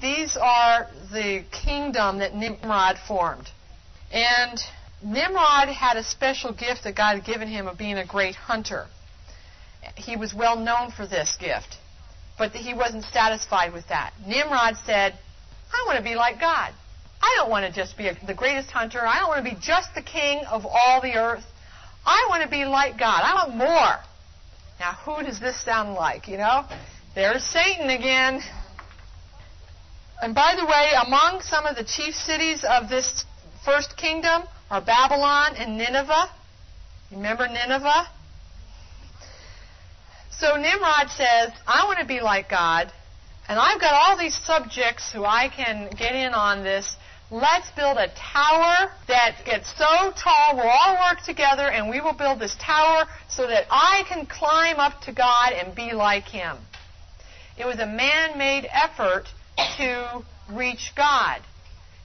These 0.00 0.36
are 0.36 0.88
the 1.12 1.44
kingdom 1.50 2.18
that 2.18 2.34
Nimrod 2.34 2.98
formed. 3.06 3.48
And 4.12 4.60
Nimrod 5.02 5.68
had 5.68 5.96
a 5.96 6.02
special 6.02 6.52
gift 6.52 6.84
that 6.84 6.96
God 6.96 7.16
had 7.16 7.24
given 7.24 7.48
him 7.48 7.66
of 7.66 7.78
being 7.78 7.98
a 7.98 8.06
great 8.06 8.34
hunter. 8.34 8.86
He 9.96 10.16
was 10.16 10.34
well 10.34 10.56
known 10.56 10.90
for 10.90 11.06
this 11.06 11.36
gift. 11.38 11.76
But 12.36 12.52
he 12.52 12.74
wasn't 12.74 13.04
satisfied 13.04 13.72
with 13.72 13.88
that. 13.88 14.12
Nimrod 14.26 14.76
said, 14.84 15.14
I 15.72 15.84
want 15.86 15.98
to 15.98 16.04
be 16.04 16.16
like 16.16 16.40
God. 16.40 16.72
I 17.22 17.36
don't 17.38 17.50
want 17.50 17.64
to 17.66 17.72
just 17.72 17.96
be 17.96 18.08
a, 18.08 18.16
the 18.26 18.34
greatest 18.34 18.70
hunter. 18.70 19.06
I 19.06 19.18
don't 19.18 19.28
want 19.28 19.44
to 19.44 19.50
be 19.50 19.56
just 19.60 19.94
the 19.94 20.02
king 20.02 20.44
of 20.46 20.66
all 20.66 21.00
the 21.00 21.14
earth. 21.14 21.44
I 22.06 22.26
want 22.28 22.42
to 22.42 22.48
be 22.48 22.64
like 22.64 22.98
God. 22.98 23.22
I 23.22 23.34
want 23.34 23.56
more. 23.56 23.96
Now, 24.80 24.92
who 25.04 25.22
does 25.24 25.40
this 25.40 25.62
sound 25.64 25.94
like? 25.94 26.28
You 26.28 26.38
know, 26.38 26.64
there's 27.14 27.44
Satan 27.44 27.90
again. 27.90 28.40
And 30.20 30.34
by 30.34 30.54
the 30.56 30.64
way, 30.64 30.92
among 31.06 31.40
some 31.42 31.66
of 31.66 31.76
the 31.76 31.84
chief 31.84 32.14
cities 32.14 32.64
of 32.68 32.88
this 32.88 33.24
first 33.64 33.96
kingdom 33.96 34.42
are 34.70 34.80
Babylon 34.80 35.56
and 35.56 35.78
Nineveh. 35.78 36.30
Remember 37.10 37.46
Nineveh? 37.46 38.08
So 40.30 40.56
Nimrod 40.56 41.10
says, 41.10 41.52
I 41.66 41.84
want 41.86 42.00
to 42.00 42.06
be 42.06 42.20
like 42.20 42.48
God, 42.50 42.92
and 43.48 43.58
I've 43.58 43.80
got 43.80 43.94
all 43.94 44.18
these 44.18 44.36
subjects 44.36 45.12
who 45.12 45.24
I 45.24 45.48
can 45.48 45.90
get 45.96 46.14
in 46.14 46.34
on 46.34 46.64
this. 46.64 46.96
Let's 47.34 47.68
build 47.72 47.96
a 47.98 48.06
tower 48.14 48.92
that 49.08 49.38
gets 49.44 49.76
so 49.76 50.12
tall, 50.12 50.54
we'll 50.54 50.68
all 50.68 50.94
work 51.10 51.24
together, 51.24 51.68
and 51.68 51.90
we 51.90 52.00
will 52.00 52.12
build 52.12 52.38
this 52.38 52.54
tower 52.60 53.06
so 53.28 53.48
that 53.48 53.66
I 53.72 54.04
can 54.08 54.24
climb 54.24 54.76
up 54.76 55.00
to 55.00 55.12
God 55.12 55.52
and 55.52 55.74
be 55.74 55.90
like 55.90 56.28
Him. 56.28 56.56
It 57.58 57.66
was 57.66 57.80
a 57.80 57.88
man 57.88 58.38
made 58.38 58.68
effort 58.70 59.24
to 59.78 60.22
reach 60.52 60.92
God. 60.94 61.40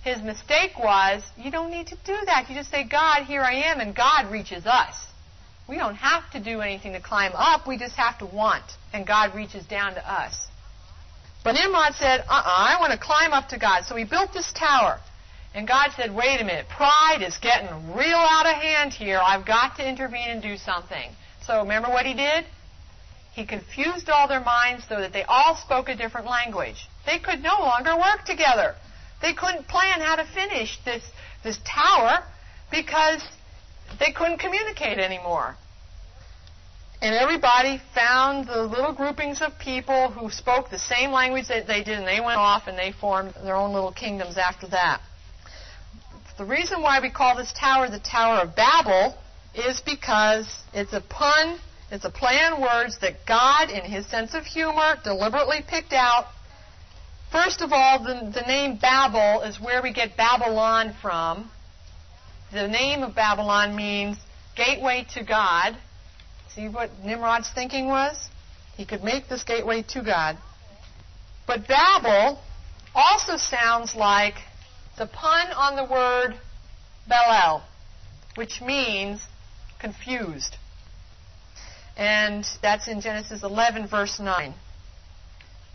His 0.04 0.20
mistake 0.24 0.80
was, 0.80 1.22
you 1.38 1.52
don't 1.52 1.70
need 1.70 1.86
to 1.90 1.96
do 2.04 2.18
that. 2.26 2.48
You 2.50 2.56
just 2.56 2.72
say, 2.72 2.84
God, 2.84 3.26
here 3.26 3.42
I 3.42 3.54
am, 3.70 3.82
and 3.82 3.96
God 3.96 4.32
reaches 4.32 4.66
us. 4.66 4.96
We 5.68 5.76
don't 5.78 5.98
have 5.98 6.28
to 6.32 6.40
do 6.40 6.62
anything 6.62 6.94
to 6.94 7.00
climb 7.00 7.34
up, 7.36 7.68
we 7.68 7.78
just 7.78 7.98
have 7.98 8.18
to 8.18 8.26
want, 8.26 8.66
and 8.94 9.06
God 9.06 9.36
reaches 9.36 9.64
down 9.68 9.94
to 9.94 10.12
us. 10.12 10.48
But 11.44 11.52
Nimrod 11.54 11.94
said, 11.94 12.22
uh 12.22 12.34
uh-uh, 12.34 12.44
I 12.48 12.78
want 12.80 12.94
to 12.94 12.98
climb 12.98 13.32
up 13.32 13.50
to 13.50 13.60
God. 13.60 13.86
So 13.86 13.96
he 13.96 14.06
built 14.06 14.34
this 14.34 14.52
tower. 14.54 15.00
And 15.54 15.68
God 15.68 15.92
said, 15.96 16.16
wait 16.16 16.42
a 16.42 16.46
minute, 16.46 16.68
pride 16.70 17.24
is 17.26 17.38
getting 17.38 17.94
real 17.94 18.18
out 18.18 18.46
of 18.46 18.54
hand 18.54 18.94
here. 18.94 19.20
I've 19.22 19.46
got 19.46 19.78
to 19.78 19.88
intervene 19.88 20.30
and 20.30 20.42
do 20.42 20.58
something. 20.58 21.12
So 21.46 21.62
remember 21.62 21.90
what 21.90 22.06
he 22.06 22.14
did? 22.14 22.46
He 23.34 23.46
confused 23.46 24.10
all 24.10 24.28
their 24.28 24.44
minds 24.44 24.84
so 24.88 25.00
that 25.00 25.14
they 25.14 25.24
all 25.24 25.56
spoke 25.56 25.90
a 25.90 25.96
different 25.96 26.28
language. 26.28 26.88
They 27.06 27.20
could 27.20 27.42
no 27.42 27.58
longer 27.60 27.96
work 27.96 28.26
together. 28.26 28.76
They 29.22 29.34
couldn't 29.34 29.68
plan 29.68 30.02
how 30.02 30.16
to 30.18 30.26
finish 30.26 30.78
this, 30.86 31.04
this 31.44 31.60
tower 31.66 32.24
because 32.72 33.24
they 34.00 34.12
couldn't 34.12 34.40
communicate 34.40 35.00
anymore. 35.00 35.56
And 37.02 37.16
everybody 37.16 37.82
found 37.96 38.48
the 38.48 38.62
little 38.64 38.94
groupings 38.94 39.42
of 39.42 39.58
people 39.58 40.10
who 40.12 40.30
spoke 40.30 40.70
the 40.70 40.78
same 40.78 41.12
language 41.12 41.48
that 41.48 41.66
they 41.66 41.82
did, 41.82 41.98
and 41.98 42.06
they 42.06 42.20
went 42.20 42.38
off 42.38 42.68
and 42.68 42.78
they 42.78 42.92
formed 42.92 43.34
their 43.42 43.56
own 43.56 43.74
little 43.74 43.94
kingdoms 43.94 44.38
after 44.38 44.68
that. 44.68 45.02
The 46.40 46.46
reason 46.46 46.82
why 46.82 47.02
we 47.02 47.10
call 47.10 47.36
this 47.36 47.52
tower 47.52 47.90
the 47.90 48.00
Tower 48.00 48.38
of 48.38 48.56
Babel 48.56 49.14
is 49.54 49.82
because 49.82 50.48
it's 50.74 50.94
a 50.94 51.02
pun, 51.02 51.60
it's 51.92 52.06
a 52.06 52.10
play 52.10 52.40
on 52.40 52.62
words 52.62 52.98
that 53.00 53.26
God, 53.26 53.70
in 53.70 53.84
his 53.84 54.06
sense 54.06 54.34
of 54.34 54.46
humor, 54.46 54.96
deliberately 55.04 55.58
picked 55.68 55.92
out. 55.92 56.28
First 57.30 57.60
of 57.60 57.74
all, 57.74 58.02
the, 58.02 58.32
the 58.34 58.48
name 58.48 58.78
Babel 58.78 59.42
is 59.42 59.60
where 59.60 59.84
we 59.84 59.92
get 59.92 60.16
Babylon 60.16 60.96
from. 61.02 61.52
The 62.54 62.70
name 62.70 63.04
of 63.04 63.14
Babylon 63.14 63.76
means 63.76 64.16
gateway 64.56 65.08
to 65.16 65.26
God. 65.26 65.76
See 66.56 66.70
what 66.70 66.90
Nimrod's 67.04 67.50
thinking 67.50 67.88
was? 67.88 68.30
He 68.78 68.86
could 68.86 69.04
make 69.04 69.28
this 69.28 69.44
gateway 69.44 69.84
to 69.90 70.02
God. 70.02 70.38
But 71.46 71.68
Babel 71.68 72.40
also 72.96 73.36
sounds 73.36 73.94
like 73.94 74.36
the 75.00 75.08
pun 75.08 75.48
on 75.54 75.76
the 75.76 75.86
word 75.86 76.36
Belel, 77.10 77.64
which 78.36 78.62
means 78.62 79.26
confused. 79.80 80.58
And 81.98 82.46
that's 82.62 82.88
in 82.88 83.02
Genesis 83.02 83.42
11, 83.42 83.88
verse 83.88 84.20
9. 84.20 84.54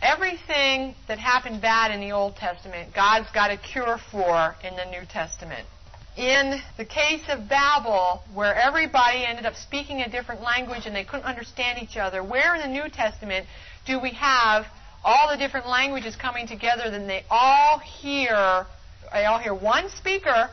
Everything 0.01 0.93
that 1.07 1.17
happened 1.17 1.61
bad 1.61 1.91
in 1.91 1.99
the 1.99 2.11
Old 2.11 2.35
Testament, 2.35 2.93
God's 2.93 3.29
got 3.33 3.49
a 3.51 3.57
cure 3.57 3.97
for 4.11 4.55
in 4.63 4.75
the 4.75 4.85
New 4.85 5.05
Testament. 5.07 5.67
In 6.15 6.61
the 6.77 6.85
case 6.85 7.23
of 7.27 7.49
Babel, 7.49 8.21
where 8.33 8.55
everybody 8.55 9.25
ended 9.25 9.45
up 9.45 9.55
speaking 9.55 10.01
a 10.01 10.09
different 10.09 10.41
language 10.41 10.85
and 10.85 10.95
they 10.95 11.03
couldn't 11.03 11.25
understand 11.25 11.81
each 11.81 11.97
other, 11.97 12.23
where 12.23 12.55
in 12.55 12.61
the 12.61 12.67
New 12.67 12.89
Testament 12.89 13.47
do 13.85 13.99
we 13.99 14.11
have 14.11 14.65
all 15.03 15.29
the 15.31 15.37
different 15.37 15.67
languages 15.67 16.15
coming 16.15 16.47
together 16.47 16.83
and 16.85 17.09
they 17.09 17.25
all 17.29 17.79
hear 17.79 18.65
they 19.11 19.25
all 19.25 19.39
hear 19.39 19.53
one 19.53 19.89
speaker, 19.89 20.49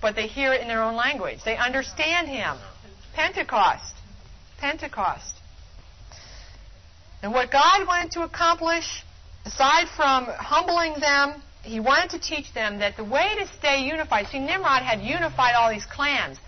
but 0.00 0.14
they 0.14 0.26
hear 0.26 0.52
it 0.52 0.60
in 0.60 0.68
their 0.68 0.82
own 0.82 0.96
language. 0.96 1.38
They 1.44 1.56
understand 1.56 2.28
him. 2.28 2.56
Pentecost. 3.14 3.94
Pentecost. 4.58 5.36
And 7.22 7.32
what 7.32 7.50
God 7.50 7.86
wanted 7.86 8.12
to 8.12 8.22
accomplish, 8.22 9.04
aside 9.44 9.88
from 9.94 10.24
humbling 10.24 10.94
them, 11.00 11.42
he 11.62 11.80
wanted 11.80 12.10
to 12.10 12.18
teach 12.18 12.52
them 12.54 12.78
that 12.78 12.96
the 12.96 13.04
way 13.04 13.34
to 13.38 13.46
stay 13.58 13.84
unified, 13.84 14.28
see, 14.28 14.38
Nimrod 14.38 14.82
had 14.82 15.02
unified 15.02 15.54
all 15.54 15.70
these 15.70 15.84
clans, 15.84 16.38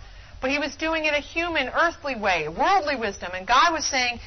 but 0.40 0.50
he 0.50 0.58
was 0.58 0.74
doing 0.76 1.04
it 1.04 1.12
a 1.12 1.20
human, 1.20 1.68
earthly 1.68 2.14
way, 2.14 2.48
worldly 2.48 2.96
wisdom. 2.96 3.32
And 3.34 3.46
God 3.46 3.72
was 3.72 3.84
saying, 3.84 4.20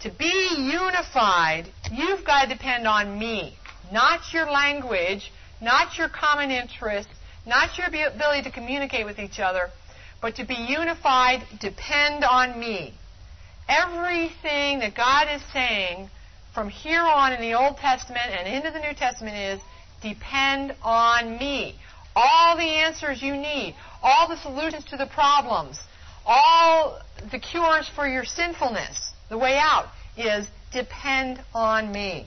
to 0.00 0.10
be 0.10 0.48
unified, 0.58 1.66
you've 1.92 2.24
got 2.24 2.42
to 2.42 2.48
depend 2.48 2.88
on 2.88 3.18
me, 3.18 3.56
not 3.92 4.32
your 4.32 4.50
language, 4.50 5.32
not 5.60 5.98
your 5.98 6.08
common 6.08 6.50
interests, 6.50 7.12
not 7.46 7.76
your 7.78 7.86
ability 7.86 8.42
to 8.42 8.50
communicate 8.50 9.04
with 9.04 9.18
each 9.18 9.38
other, 9.38 9.70
but 10.20 10.36
to 10.36 10.44
be 10.44 10.54
unified, 10.54 11.42
depend 11.60 12.24
on 12.24 12.58
me. 12.58 12.94
Everything 13.68 14.80
that 14.80 14.94
God 14.94 15.28
is 15.30 15.42
saying 15.52 16.08
from 16.54 16.68
here 16.68 17.02
on 17.02 17.32
in 17.32 17.40
the 17.40 17.54
Old 17.54 17.76
Testament 17.76 18.26
and 18.30 18.46
into 18.46 18.70
the 18.70 18.80
New 18.80 18.94
Testament 18.94 19.36
is 19.36 19.60
depend 20.02 20.74
on 20.82 21.38
me. 21.38 21.76
All 22.16 22.56
the 22.56 22.62
answers 22.62 23.22
you 23.22 23.36
need, 23.36 23.74
all 24.02 24.28
the 24.28 24.36
solutions 24.36 24.84
to 24.86 24.96
the 24.96 25.06
problems, 25.06 25.80
all 26.26 27.00
the 27.30 27.38
cures 27.38 27.88
for 27.88 28.06
your 28.06 28.24
sinfulness, 28.24 29.12
the 29.28 29.38
way 29.38 29.58
out 29.58 29.88
is 30.16 30.46
depend 30.72 31.40
on 31.54 31.90
me 31.90 32.26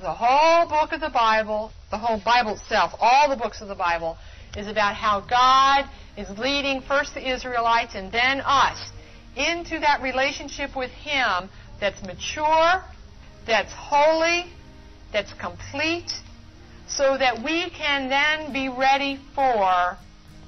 the 0.00 0.12
whole 0.12 0.68
book 0.68 0.92
of 0.92 1.00
the 1.00 1.08
Bible, 1.08 1.72
the 1.94 1.98
whole 1.98 2.20
Bible 2.24 2.56
itself, 2.56 2.92
all 2.98 3.28
the 3.28 3.36
books 3.36 3.60
of 3.60 3.68
the 3.68 3.74
Bible, 3.76 4.18
is 4.56 4.66
about 4.66 4.96
how 4.96 5.20
God 5.20 5.88
is 6.16 6.28
leading 6.36 6.80
first 6.80 7.14
the 7.14 7.32
Israelites 7.32 7.94
and 7.94 8.10
then 8.10 8.40
us 8.40 8.90
into 9.36 9.78
that 9.78 10.02
relationship 10.02 10.74
with 10.74 10.90
Him 10.90 11.48
that's 11.80 12.02
mature, 12.02 12.82
that's 13.46 13.72
holy, 13.72 14.46
that's 15.12 15.32
complete, 15.34 16.10
so 16.88 17.16
that 17.16 17.44
we 17.44 17.70
can 17.70 18.08
then 18.08 18.52
be 18.52 18.68
ready 18.68 19.20
for 19.36 19.96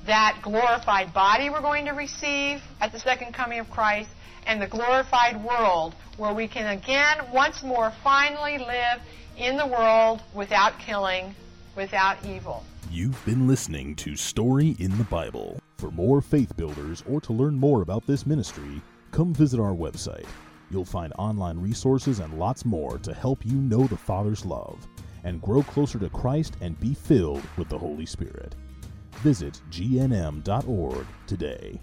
that 0.07 0.41
glorified 0.43 1.15
body 1.15 1.49
we're 1.49 1.61
going 1.61 1.85
to 1.85 1.93
receive 1.93 2.61
at 2.81 2.91
the 2.91 2.99
second 2.99 3.33
coming 3.33 3.61
of 3.61 3.71
Christ 3.71 4.11
and 4.47 4.61
the 4.61 4.67
glorified 4.67 5.45
world 5.45 5.95
where 6.17 6.35
we 6.35 6.49
can 6.49 6.77
again, 6.77 7.19
once 7.33 7.63
more, 7.63 7.93
finally 8.03 8.59
live 8.59 9.01
in 9.37 9.57
the 9.57 9.67
world 9.67 10.23
without 10.35 10.79
killing, 10.79 11.35
without 11.75 12.17
evil. 12.25 12.65
You've 12.91 13.23
been 13.25 13.47
listening 13.47 13.95
to 13.97 14.17
Story 14.17 14.77
in 14.79 14.97
the 14.97 15.05
Bible. 15.05 15.61
For 15.79 15.91
more 15.91 16.21
faith 16.21 16.57
builders 16.57 17.03
or 17.09 17.21
to 17.23 17.33
learn 17.33 17.55
more 17.55 17.83
about 17.83 18.07
this 18.07 18.27
ministry, 18.27 18.81
come 19.11 19.35
visit 19.35 19.61
our 19.61 19.75
website. 19.75 20.27
You'll 20.71 20.85
find 20.85 21.13
online 21.19 21.59
resources 21.59 22.21
and 22.21 22.39
lots 22.39 22.65
more 22.65 22.99
to 22.99 23.13
help 23.13 23.45
you 23.45 23.57
know 23.57 23.87
the 23.87 23.97
Father's 23.97 24.45
love 24.45 24.87
and 25.25 25.43
grow 25.43 25.63
closer 25.63 25.99
to 25.99 26.09
Christ 26.09 26.57
and 26.61 26.79
be 26.81 26.95
filled 26.95 27.43
with 27.57 27.69
the 27.69 27.79
Holy 27.79 28.07
Spirit. 28.07 28.55
Visit 29.17 29.61
gnm.org 29.71 31.07
today. 31.27 31.81